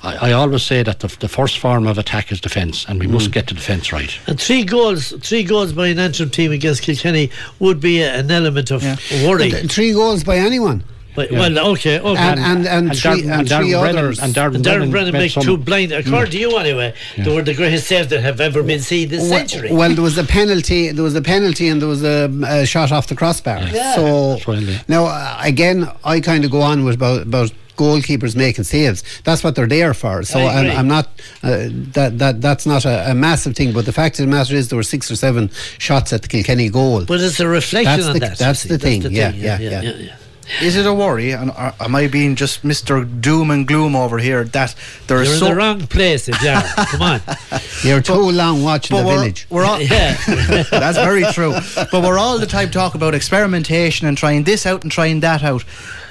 I, 0.03 0.29
I 0.29 0.33
always 0.33 0.63
say 0.63 0.83
that 0.85 1.01
the, 1.01 1.09
the 1.21 1.29
first 1.29 1.59
form 1.59 1.87
of 1.87 1.99
attack 1.99 2.31
is 2.31 2.41
defence, 2.41 2.85
and 2.89 3.01
we 3.01 3.07
Mm. 3.07 3.13
must 3.13 3.33
get 3.33 3.47
the 3.49 3.55
defence 3.55 3.93
right. 3.93 4.17
And 4.27 4.41
three 4.41 4.65
goals, 4.65 5.13
three 5.23 5.43
goals 5.43 5.73
by 5.73 5.89
an 5.89 5.99
Antrim 5.99 6.31
team 6.31 6.53
against 6.53 6.83
Kilkenny 6.83 7.31
would 7.59 7.81
be 7.81 8.01
a, 8.03 8.15
an 8.15 8.31
element 8.31 8.71
of 8.71 8.83
worry. 9.25 9.51
Th- 9.51 9.71
Three 9.71 9.93
goals 9.93 10.23
by 10.25 10.37
anyone. 10.37 10.85
But, 11.17 11.33
Well, 11.33 11.59
okay, 11.73 11.99
okay. 11.99 12.17
And, 12.17 12.39
and, 12.39 12.67
and, 12.69 12.97
three, 12.97 13.23
Darren- 13.23 13.39
and 13.41 13.49
Darren 13.49 13.61
three 13.63 13.73
Brennan- 13.73 13.97
others. 13.99 14.19
and 14.21 14.33
Darren 14.33 14.55
And 14.55 14.65
Darren 14.65 14.73
Brennan 14.79 14.91
Brennan 14.93 15.13
made 15.15 15.19
make 15.19 15.33
some- 15.33 15.43
two 15.43 15.57
blind, 15.57 15.91
according 15.91 16.31
to 16.31 16.39
you 16.39 16.57
anyway, 16.59 16.95
they 17.17 17.35
were 17.35 17.43
the 17.43 17.55
greatest 17.55 17.89
saves 17.89 18.07
that 18.11 18.21
have 18.21 18.41
ever 18.41 18.63
been 18.63 18.79
seen 18.79 19.09
this 19.09 19.23
Well- 19.23 19.31
century. 19.31 19.73
Well, 19.73 19.93
there 19.93 20.05
was 20.05 20.17
a 20.17 20.23
penalty. 20.23 20.93
There 20.93 21.03
was 21.03 21.17
a 21.17 21.23
penalty, 21.23 21.67
and 21.67 21.81
there 21.83 21.89
was 21.89 22.05
a, 22.05 22.31
a 22.47 22.65
shot 22.67 22.93
off 22.93 23.09
the 23.09 23.17
crossbar. 23.17 23.59
Yeah. 23.73 23.97
So 23.97 24.35
That's 24.35 24.47
right, 24.47 24.59
yeah. 24.63 24.79
now 24.87 25.07
uh, 25.07 25.41
again, 25.43 25.91
I 26.05 26.21
kind 26.21 26.45
of 26.45 26.53
go 26.53 26.61
on 26.61 26.85
with 26.85 26.95
about 26.95 27.23
about 27.23 27.51
goalkeepers 27.79 28.37
making 28.37 28.65
saves. 28.65 29.03
That's 29.25 29.43
what 29.43 29.55
they're 29.55 29.67
there 29.67 29.95
for. 29.95 30.23
So 30.25 30.41
I 30.41 30.59
I'm. 30.61 30.79
I'm 30.79 30.89
not 30.89 31.07
uh, 31.43 31.69
that 31.97 32.19
that 32.19 32.41
that's 32.43 32.67
not 32.67 32.85
a, 32.85 33.13
a 33.13 33.15
massive 33.15 33.55
thing. 33.57 33.73
But 33.73 33.87
the 33.87 33.93
fact 33.93 34.19
of 34.21 34.27
the 34.27 34.31
matter 34.31 34.55
is, 34.55 34.69
there 34.69 34.77
were 34.77 34.83
six 34.83 35.11
or 35.11 35.17
seven 35.17 35.49
shots 35.79 36.13
at 36.13 36.23
the 36.23 36.29
Kilkenny 36.29 36.69
goal. 36.69 37.05
but 37.07 37.21
it's 37.21 37.41
a 37.41 37.49
reflection 37.49 37.85
That's 37.97 38.07
on 38.07 38.13
the- 38.15 38.21
that. 38.21 38.39
that's 38.39 38.65
you 38.67 38.77
the 38.77 38.79
thing, 38.79 39.03
yeah, 39.11 39.33
yeah, 39.33 39.59
yeah. 39.59 40.17
Is 40.63 40.77
it 40.77 40.87
a 40.87 40.95
worry? 40.95 41.33
And 41.33 41.51
are, 41.51 41.75
am 41.79 41.95
I 41.95 42.09
being 42.09 42.35
just 42.35 42.63
Mr. 42.63 43.05
Doom 43.21 43.51
and 43.51 43.69
Gloom 43.69 43.95
over 43.95 44.17
here 44.17 44.45
that 44.45 44.75
there 45.07 45.19
You're 45.19 45.25
is 45.27 45.33
in 45.35 45.39
so 45.41 45.49
the 45.51 45.57
wrong 45.57 45.87
place, 45.87 46.27
yeah. 46.43 46.63
Come 46.89 47.03
on. 47.03 47.21
You're 47.83 48.01
too 48.01 48.15
long 48.33 48.63
watching 48.63 48.97
the 48.97 49.05
we're, 49.05 49.13
village. 49.19 49.47
we're 49.51 49.65
all, 49.67 49.79
Yeah. 49.97 50.17
That's 50.71 50.97
very 50.97 51.25
true. 51.35 51.53
But 51.93 52.03
we're 52.03 52.17
all 52.19 52.39
the 52.39 52.47
time 52.47 52.71
talking 52.71 52.99
about 52.99 53.15
experimentation 53.15 54.07
and 54.09 54.17
trying 54.17 54.45
this 54.45 54.65
out 54.65 54.83
and 54.85 54.91
trying 54.91 55.21
that 55.21 55.43
out. 55.45 55.65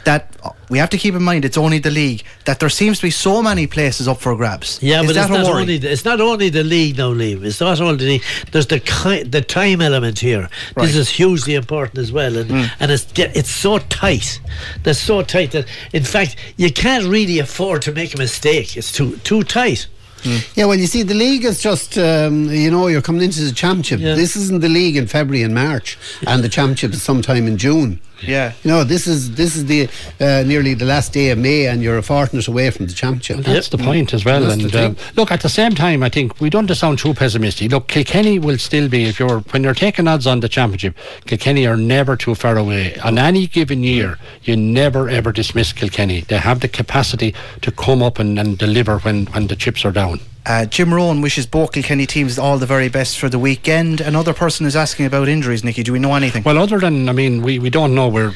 That 0.08 0.24
we 0.70 0.78
have 0.78 0.90
to 0.92 0.98
keep 0.98 1.16
in 1.16 1.24
mind 1.24 1.44
it's 1.44 1.58
only 1.58 1.80
the 1.80 1.92
league. 1.92 2.24
That 2.46 2.60
there 2.62 2.70
seems 2.70 2.98
to 3.00 3.04
be 3.08 3.12
so 3.12 3.44
many 3.44 3.68
places 3.68 4.08
up 4.08 4.20
for 4.22 4.36
grabs. 4.38 4.80
Yeah, 4.82 5.02
is 5.02 5.08
but 5.08 5.16
that 5.16 5.22
it's 5.24 5.30
not 5.30 5.46
worry? 5.46 5.62
only 5.62 5.78
the, 5.78 5.92
it's 5.92 6.06
not 6.06 6.22
only 6.22 6.50
the 6.50 6.64
league 6.64 6.98
now, 6.98 7.14
Liam. 7.14 7.44
It's 7.44 7.60
not 7.60 7.82
only 7.82 7.98
the 7.98 8.06
league. 8.14 8.24
There's 8.52 8.68
the 8.68 8.80
ki- 8.80 9.24
the 9.24 9.42
time 9.42 9.82
element 9.82 10.20
here. 10.20 10.50
Right. 10.76 10.86
This 10.86 10.96
is 10.96 11.10
hugely 11.10 11.56
important 11.56 11.98
as 11.98 12.12
well, 12.12 12.38
and 12.38 12.50
and 12.80 12.92
it's 12.92 13.06
it's 13.18 13.52
so 13.52 13.80
tight. 13.80 14.40
They're 14.84 14.94
so 14.94 15.24
tight 15.24 15.52
that 15.52 15.66
in 15.92 16.04
fact 16.04 16.38
you 16.56 16.72
can't 16.72 17.06
really 17.06 17.40
afford 17.40 17.82
to 17.84 17.92
make 17.92 18.16
a 18.16 18.18
mistake. 18.18 18.78
It's 18.78 18.92
too 18.92 19.18
too 19.18 19.44
tight. 19.44 19.88
Yeah, 20.56 20.66
well, 20.66 20.80
you 20.80 20.88
see, 20.88 21.04
the 21.04 21.14
league 21.14 21.46
is 21.46 21.62
just, 21.62 21.98
um, 21.98 22.50
you 22.50 22.72
know, 22.72 22.88
you're 22.88 23.04
coming 23.04 23.22
into 23.22 23.42
the 23.44 23.52
championship. 23.52 24.00
Yeah. 24.00 24.16
This 24.16 24.36
isn't 24.36 24.62
the 24.62 24.68
league 24.68 24.98
in 24.98 25.08
February 25.08 25.44
and 25.44 25.54
March, 25.54 25.98
and 26.26 26.44
the 26.44 26.50
championship 26.50 26.92
is 26.94 27.02
sometime 27.02 27.48
in 27.48 27.58
June. 27.58 28.00
Yeah. 28.22 28.54
You 28.64 28.72
know, 28.72 28.84
this 28.84 29.08
is 29.08 29.36
this 29.36 29.56
is 29.56 29.66
the 29.66 29.90
uh, 30.20 30.44
nearly 30.46 30.74
the 30.74 30.86
last 30.86 31.14
day 31.14 31.30
of 31.30 31.38
May, 31.38 31.68
and 31.68 31.82
you're 31.82 31.98
a 31.98 32.04
fortnight 32.04 32.48
away 32.48 32.70
from 32.72 32.88
the 32.88 32.94
championship. 32.94 33.46
That's 33.46 33.70
the 33.70 33.78
point 33.78 34.14
as 34.14 34.26
well. 34.26 34.42
That's 34.42 34.54
and 34.54 34.72
the 34.72 34.86
um, 34.88 34.98
look, 35.16 35.32
at 35.32 35.42
the 35.42 35.50
same 35.50 35.76
time, 35.76 36.04
I 36.04 36.10
think 36.10 36.40
we 36.40 36.50
don't 36.50 36.68
want 36.68 36.70
to 36.70 36.76
sound 36.76 37.00
too 37.00 37.14
pessimistic. 37.14 37.72
Look, 37.72 37.88
Kilkenny 37.88 38.40
will 38.40 38.58
still 38.58 38.90
be 38.90 39.06
if 39.06 39.20
you're 39.20 39.40
when 39.52 39.64
you're 39.64 39.74
taking 39.74 40.08
odds 40.08 40.28
on 40.28 40.40
the 40.42 40.50
championship. 40.50 40.96
Kilkenny 41.26 41.66
are 41.66 41.78
never 41.78 42.16
too 42.18 42.36
far 42.36 42.58
away. 42.58 42.96
On 42.98 43.18
any 43.18 43.48
given 43.48 43.84
year, 43.84 44.18
you 44.44 44.58
never 44.58 45.10
ever 45.10 45.32
dismiss 45.32 45.72
Kilkenny. 45.74 46.22
They 46.22 46.38
have 46.38 46.60
the 46.60 46.68
capacity 46.68 47.34
to 47.62 47.72
come 47.72 48.02
up 48.02 48.20
and, 48.20 48.38
and 48.40 48.58
deliver 48.58 49.00
when 49.00 49.28
when 49.28 49.48
the 49.48 49.56
chips 49.56 49.86
are 49.86 49.92
down. 49.92 50.20
Uh, 50.48 50.66
Jim 50.66 50.94
Rowan 50.94 51.20
wishes 51.20 51.46
both 51.46 51.74
Kilkenny 51.74 52.06
teams 52.06 52.40
all 52.40 52.58
the 52.58 52.66
very 52.66 52.88
best 52.88 53.20
for 53.20 53.28
the 53.28 53.38
weekend. 53.38 54.00
Another 54.00 54.34
person 54.34 54.66
is 54.66 54.78
asking 54.78 55.06
about 55.06 55.28
injuries, 55.28 55.62
Nicky. 55.62 55.84
Do 55.84 55.92
we 55.92 56.00
know 56.00 56.14
anything? 56.14 56.44
Well, 56.44 56.58
other 56.58 56.80
than 56.80 57.10
I 57.10 57.12
mean, 57.12 57.42
we, 57.42 57.60
we 57.60 57.70
don't 57.70 57.94
know 57.94 58.08
where. 58.08 58.32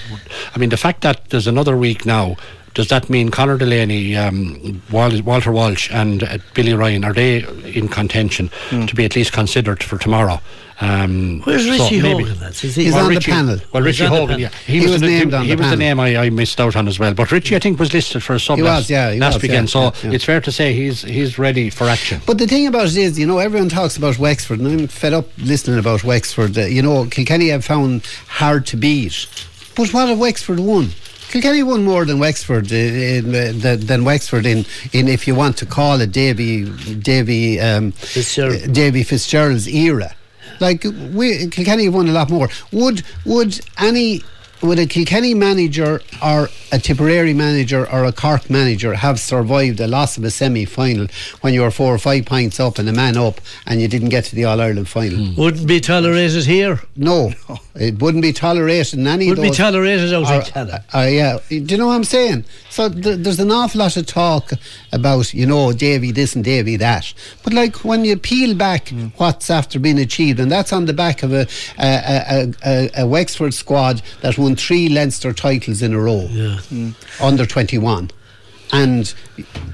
I 0.53 0.59
mean, 0.59 0.69
the 0.69 0.77
fact 0.77 1.01
that 1.01 1.29
there's 1.29 1.47
another 1.47 1.77
week 1.77 2.05
now. 2.05 2.35
Does 2.73 2.87
that 2.87 3.09
mean 3.09 3.29
Conor 3.31 3.57
Delaney, 3.57 4.15
um, 4.15 4.81
Walter 4.91 5.51
Walsh, 5.51 5.89
and 5.91 6.23
uh, 6.23 6.37
Billy 6.53 6.73
Ryan 6.73 7.03
are 7.03 7.13
they 7.13 7.43
in 7.73 7.87
contention 7.89 8.49
to 8.69 8.95
be 8.95 9.03
at 9.05 9.15
least 9.15 9.33
considered 9.33 9.83
for 9.83 9.97
tomorrow? 9.97 10.39
Um, 10.79 11.41
Where's 11.41 11.69
Richie 11.69 12.01
maybe- 12.01 12.23
Hogan? 12.23 12.39
That's 12.39 12.63
is 12.63 12.73
he? 12.75 12.85
He's 12.85 12.93
Well, 12.93 13.05
on 13.05 13.13
the 13.13 13.19
panel. 13.21 13.59
Well, 13.71 13.83
Richie 13.83 14.05
on 14.05 14.11
Hogan, 14.13 14.39
yeah, 14.39 14.49
He 14.65 14.79
was 14.81 14.99
the, 14.99 15.05
named 15.07 15.31
on 15.33 15.43
he 15.45 15.51
the 15.53 15.57
was 15.61 15.69
the 15.69 15.75
name 15.75 15.99
I, 15.99 16.15
I 16.17 16.29
missed 16.31 16.59
out 16.59 16.75
on 16.75 16.87
as 16.87 16.97
well. 16.97 17.13
But 17.13 17.31
Richie, 17.31 17.55
I 17.55 17.59
think, 17.59 17.77
was 17.77 17.93
listed 17.93 18.23
for 18.23 18.33
a 18.33 18.39
sub 18.39 18.57
He 18.57 18.63
last, 18.63 18.77
was, 18.79 18.89
yeah, 18.89 19.11
he 19.11 19.19
last 19.19 19.35
was, 19.35 19.43
weekend. 19.43 19.67
yeah, 19.67 19.71
so 19.71 19.81
yeah, 19.81 19.91
yeah. 20.05 20.11
it's 20.15 20.23
fair 20.25 20.41
to 20.41 20.51
say 20.51 20.73
he's 20.73 21.03
he's 21.03 21.37
ready 21.37 21.69
for 21.69 21.83
action. 21.87 22.19
But 22.25 22.39
the 22.39 22.47
thing 22.47 22.65
about 22.65 22.87
it 22.87 22.97
is, 22.97 23.19
you 23.19 23.27
know, 23.27 23.37
everyone 23.37 23.69
talks 23.69 23.95
about 23.95 24.17
Wexford, 24.17 24.59
and 24.59 24.67
I'm 24.81 24.87
fed 24.87 25.13
up 25.13 25.27
listening 25.37 25.77
about 25.77 26.03
Wexford. 26.03 26.57
Uh, 26.57 26.61
you 26.61 26.81
know, 26.81 27.05
Kilkenny 27.05 27.49
have 27.49 27.63
found 27.63 28.03
hard 28.27 28.65
to 28.67 28.77
beat. 28.77 29.27
But 29.75 29.93
what 29.93 30.07
have 30.09 30.17
Wexford 30.17 30.59
won? 30.59 30.89
Kilkenny 31.31 31.63
won 31.63 31.83
more 31.85 32.05
than 32.05 32.19
Wexford 32.19 32.71
uh, 32.71 32.75
in, 32.75 33.33
uh, 33.33 33.53
than, 33.55 33.79
than 33.79 34.03
Wexford 34.03 34.45
in, 34.45 34.65
in 34.91 35.07
if 35.07 35.27
you 35.27 35.33
want 35.35 35.57
to 35.57 35.65
call 35.65 36.01
it 36.01 36.11
Davy 36.11 36.65
Davy 36.95 37.59
um, 37.59 37.91
Fitzgerald. 37.93 38.63
uh, 38.63 38.67
Davy 38.67 39.03
Fitzgerald's 39.03 39.67
era. 39.67 40.13
Like 40.59 40.83
we 41.13 41.47
Kilkenny 41.47 41.85
have 41.85 41.93
won 41.93 42.07
a 42.07 42.11
lot 42.11 42.29
more. 42.29 42.49
Would 42.71 43.03
would 43.25 43.61
any 43.79 44.21
would 44.61 44.79
a 44.79 44.85
Kilkenny 44.85 45.33
manager 45.33 46.01
or 46.23 46.49
a 46.71 46.79
Tipperary 46.79 47.33
manager 47.33 47.89
or 47.91 48.05
a 48.05 48.11
Cork 48.11 48.49
manager 48.49 48.93
have 48.93 49.19
survived 49.19 49.79
a 49.79 49.87
loss 49.87 50.17
of 50.17 50.23
a 50.23 50.31
semi 50.31 50.65
final 50.65 51.07
when 51.41 51.53
you 51.53 51.61
were 51.61 51.71
four 51.71 51.93
or 51.93 51.97
five 51.97 52.25
points 52.25 52.59
up 52.59 52.77
and 52.79 52.87
a 52.87 52.93
man 52.93 53.17
up 53.17 53.41
and 53.65 53.81
you 53.81 53.87
didn't 53.87 54.09
get 54.09 54.23
to 54.25 54.35
the 54.35 54.45
All 54.45 54.61
Ireland 54.61 54.87
final? 54.87 55.33
Wouldn't 55.35 55.67
be 55.67 55.79
tolerated 55.79 56.45
here. 56.45 56.81
No, 56.95 57.33
it 57.75 57.99
wouldn't 57.99 58.21
be 58.21 58.33
tolerated 58.33 58.99
in 58.99 59.07
any 59.07 59.29
Wouldn't 59.29 59.47
be 59.47 59.55
tolerated 59.55 60.13
out 60.13 60.31
Or- 60.31 60.41
Canada. 60.41 60.85
uh, 60.93 60.99
yeah, 61.09 61.39
do 61.49 61.55
you 61.57 61.77
know 61.77 61.87
what 61.87 61.95
I'm 61.95 62.03
saying? 62.03 62.45
So 62.71 62.87
th- 62.89 63.19
there's 63.19 63.39
an 63.39 63.51
awful 63.51 63.79
lot 63.79 63.97
of 63.97 64.05
talk 64.05 64.51
about 64.93 65.33
you 65.33 65.45
know 65.45 65.73
Davy 65.73 66.11
this 66.11 66.35
and 66.35 66.43
Davy 66.43 66.77
that, 66.77 67.13
but 67.43 67.53
like 67.53 67.83
when 67.83 68.05
you 68.05 68.15
peel 68.17 68.55
back 68.55 68.85
Mm. 68.85 69.11
what's 69.17 69.49
after 69.49 69.77
being 69.77 69.99
achieved, 69.99 70.39
and 70.39 70.49
that's 70.51 70.71
on 70.73 70.85
the 70.85 70.93
back 70.93 71.21
of 71.21 71.31
a 71.33 71.47
a, 71.77 71.89
a, 72.35 72.53
a, 72.65 72.89
a 73.03 73.07
Wexford 73.07 73.53
squad 73.53 74.01
that 74.21 74.37
won 74.37 74.55
three 74.55 74.87
Leinster 74.89 75.33
titles 75.33 75.81
in 75.81 75.93
a 75.93 75.99
row, 75.99 76.27
Yeah. 76.31 76.59
under 77.21 77.45
21, 77.45 78.09
and 78.71 79.13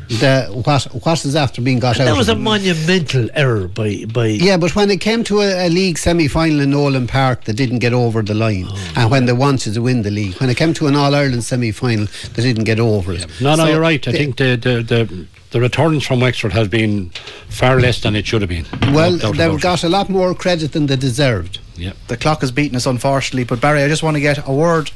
the 0.10 0.48
what 0.66 0.84
what 1.06 1.26
is 1.26 1.36
after 1.36 1.62
being 1.62 1.80
got 1.80 2.00
out. 2.00 2.06
That 2.06 2.12
of 2.12 2.18
was 2.18 2.30
a 2.30 2.36
monumental 2.36 3.30
error 3.34 3.68
by 3.68 4.06
by. 4.06 4.28
Yeah, 4.28 4.58
but 4.58 4.76
when 4.76 4.90
it 4.90 5.02
came 5.02 5.24
to 5.26 5.42
a, 5.42 5.68
a 5.68 5.70
league 5.70 5.98
semi 5.98 6.28
final 6.28 6.62
in 6.62 6.72
Nolan 6.72 7.08
Park, 7.08 7.44
they 7.44 7.54
didn't 7.54 7.80
get 7.80 7.94
over 7.94 8.22
the 8.22 8.34
line. 8.34 8.66
Oh, 8.70 8.94
and 8.96 9.12
when 9.12 9.26
they 9.26 9.34
wanted 9.34 9.74
to 9.74 9.82
win 9.82 10.04
the 10.04 10.12
league, 10.12 10.36
when 10.36 10.50
it 10.50 10.58
came 10.58 10.74
to 10.76 10.88
an 10.88 10.96
All 10.96 11.14
Ireland 11.14 11.44
semi 11.44 11.72
final, 11.72 12.08
they 12.34 12.44
didn't 12.44 12.64
get 12.64 12.80
over 12.80 13.14
it. 13.14 13.26
No, 13.42 13.56
no, 13.56 13.66
So 13.66 13.70
you're 13.72 13.82
right. 13.82 14.06
I 14.08 14.12
they- 14.12 14.18
think 14.18 14.38
the, 14.38 14.56
the, 14.56 14.82
the, 14.82 15.26
the 15.52 15.60
returns 15.62 16.06
from 16.06 16.20
Wexford 16.22 16.54
has 16.54 16.68
been 16.68 17.10
far 17.50 17.80
less 17.80 18.02
than 18.02 18.16
it 18.16 18.26
should 18.28 18.42
have 18.42 18.50
been. 18.50 18.66
Well, 18.94 19.18
they've 19.18 19.62
got 19.62 19.84
a 19.84 19.90
lot 19.90 20.10
more 20.10 20.34
credit 20.36 20.72
than 20.74 20.88
they 20.88 20.96
deserved. 20.96 21.58
it. 21.58 21.62
Yeah. 21.80 21.94
the 22.08 22.18
clock 22.18 22.42
has 22.42 22.52
beaten 22.52 22.76
us, 22.76 22.86
unfortunately. 22.86 23.44
But 23.44 23.62
Barry, 23.62 23.84
I 23.84 23.88
just 23.88 24.04
want 24.04 24.16
to 24.16 24.22
get 24.22 24.48
a 24.48 24.52
word. 24.54 24.90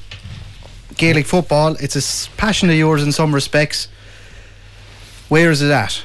Gaelic 1.02 1.26
football, 1.26 1.76
it's 1.80 1.96
a 1.96 2.30
passion 2.38 2.70
of 2.70 2.76
yours 2.76 3.02
in 3.02 3.12
some 3.12 3.34
respects. 3.34 3.88
Where 5.30 5.50
is 5.50 5.64
it 5.64 5.72
at? 5.72 6.04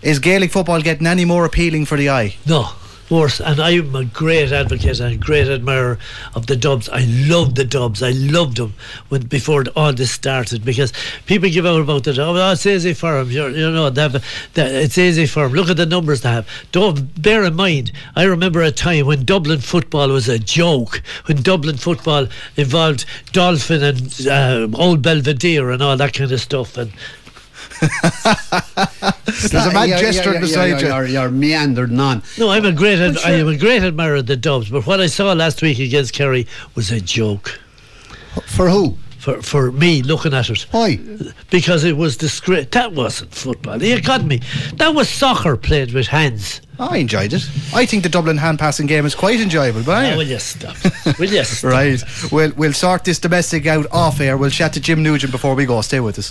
Is 0.00 0.18
Gaelic 0.18 0.50
football 0.50 0.80
getting 0.80 1.06
any 1.06 1.26
more 1.26 1.44
appealing 1.44 1.84
for 1.84 1.98
the 1.98 2.08
eye? 2.08 2.36
No, 2.46 2.70
worse. 3.10 3.40
And 3.40 3.60
I'm 3.60 3.94
a 3.94 4.04
great 4.04 4.52
advocate 4.52 5.00
and 5.00 5.14
a 5.14 5.16
great 5.16 5.48
admirer 5.48 5.98
of 6.34 6.46
the 6.46 6.56
Dubs. 6.56 6.88
I 6.88 7.04
love 7.04 7.54
the 7.54 7.64
Dubs. 7.64 8.02
I 8.02 8.10
loved 8.10 8.56
them 8.56 8.74
when 9.08 9.22
before 9.22 9.64
all 9.76 9.92
this 9.92 10.10
started 10.10 10.64
because 10.64 10.92
people 11.26 11.48
give 11.50 11.66
out 11.66 11.80
about 11.80 12.04
the 12.04 12.14
Dubs. 12.14 12.38
oh, 12.40 12.52
it's 12.52 12.66
easy 12.66 12.94
for 12.94 13.18
them. 13.18 13.30
You're, 13.30 13.50
you 13.50 13.70
know, 13.70 13.90
they 13.90 14.08
it's 14.54 14.98
easy 14.98 15.26
for 15.26 15.44
them. 15.44 15.52
Look 15.52 15.70
at 15.70 15.76
the 15.76 15.86
numbers 15.86 16.22
they 16.22 16.30
have. 16.30 16.48
Don't 16.72 17.20
bear 17.20 17.44
in 17.44 17.54
mind. 17.54 17.92
I 18.16 18.24
remember 18.24 18.62
a 18.62 18.70
time 18.70 19.06
when 19.06 19.24
Dublin 19.24 19.60
football 19.60 20.08
was 20.08 20.28
a 20.28 20.38
joke. 20.38 21.02
When 21.26 21.42
Dublin 21.42 21.76
football 21.76 22.28
involved 22.56 23.04
Dolphin 23.32 23.82
and 23.82 24.26
uh, 24.26 24.68
Old 24.78 25.02
Belvedere 25.02 25.70
and 25.70 25.82
all 25.82 25.96
that 25.96 26.14
kind 26.14 26.32
of 26.32 26.40
stuff 26.40 26.76
and. 26.76 26.92
There's 29.26 29.66
a 29.66 29.72
man 29.72 29.88
You're- 29.88 30.00
gesturing 30.00 30.34
you're- 30.34 30.40
beside 30.40 30.66
you're, 30.68 30.78
you. 30.80 30.86
You're, 30.86 31.06
you're 31.06 31.30
meandering 31.30 31.98
on. 32.00 32.22
No, 32.38 32.50
I'm 32.50 32.64
a 32.64 32.72
great, 32.72 32.98
ad- 32.98 33.18
I 33.24 33.32
am 33.32 33.48
a 33.48 33.56
great 33.56 33.82
admirer 33.82 34.16
of 34.16 34.26
the 34.26 34.36
Dubs. 34.36 34.70
But 34.70 34.86
what 34.86 35.00
I 35.00 35.06
saw 35.06 35.32
last 35.32 35.62
week 35.62 35.78
against 35.78 36.12
Kerry 36.12 36.46
was 36.74 36.90
a 36.90 37.00
joke 37.00 37.58
For 38.46 38.68
who? 38.68 38.96
for 39.18 39.40
for 39.40 39.72
me 39.72 40.02
looking 40.02 40.34
at 40.34 40.50
it 40.50 40.66
Why? 40.70 40.98
because 41.50 41.82
it 41.82 41.96
was 41.96 42.18
disgrace. 42.18 42.66
That 42.72 42.92
wasn't 42.92 43.34
football. 43.34 43.82
You 43.82 43.98
got 44.02 44.22
me. 44.22 44.42
That 44.74 44.94
was 44.94 45.08
soccer 45.08 45.56
played 45.56 45.94
with 45.94 46.08
hands. 46.08 46.60
I 46.78 46.98
enjoyed 46.98 47.32
it. 47.32 47.48
I 47.72 47.86
think 47.86 48.02
the 48.02 48.10
Dublin 48.10 48.36
hand 48.36 48.58
passing 48.58 48.86
game 48.86 49.06
is 49.06 49.14
quite 49.14 49.40
enjoyable. 49.40 49.82
But 49.82 50.12
Oh, 50.12 50.16
will 50.18 50.24
you 50.26 50.38
stop? 50.38 50.76
will 51.18 51.30
you 51.30 51.42
stop? 51.44 51.70
Right. 51.72 52.02
We'll, 52.30 52.52
we'll 52.54 52.74
sort 52.74 53.04
this 53.04 53.18
domestic 53.18 53.66
out 53.66 53.86
off 53.92 54.20
air. 54.20 54.36
We'll 54.36 54.50
chat 54.50 54.74
to 54.74 54.80
Jim 54.80 55.02
Nugent 55.02 55.32
before 55.32 55.54
we 55.54 55.64
go. 55.64 55.80
Stay 55.80 56.00
with 56.00 56.18
us. 56.18 56.30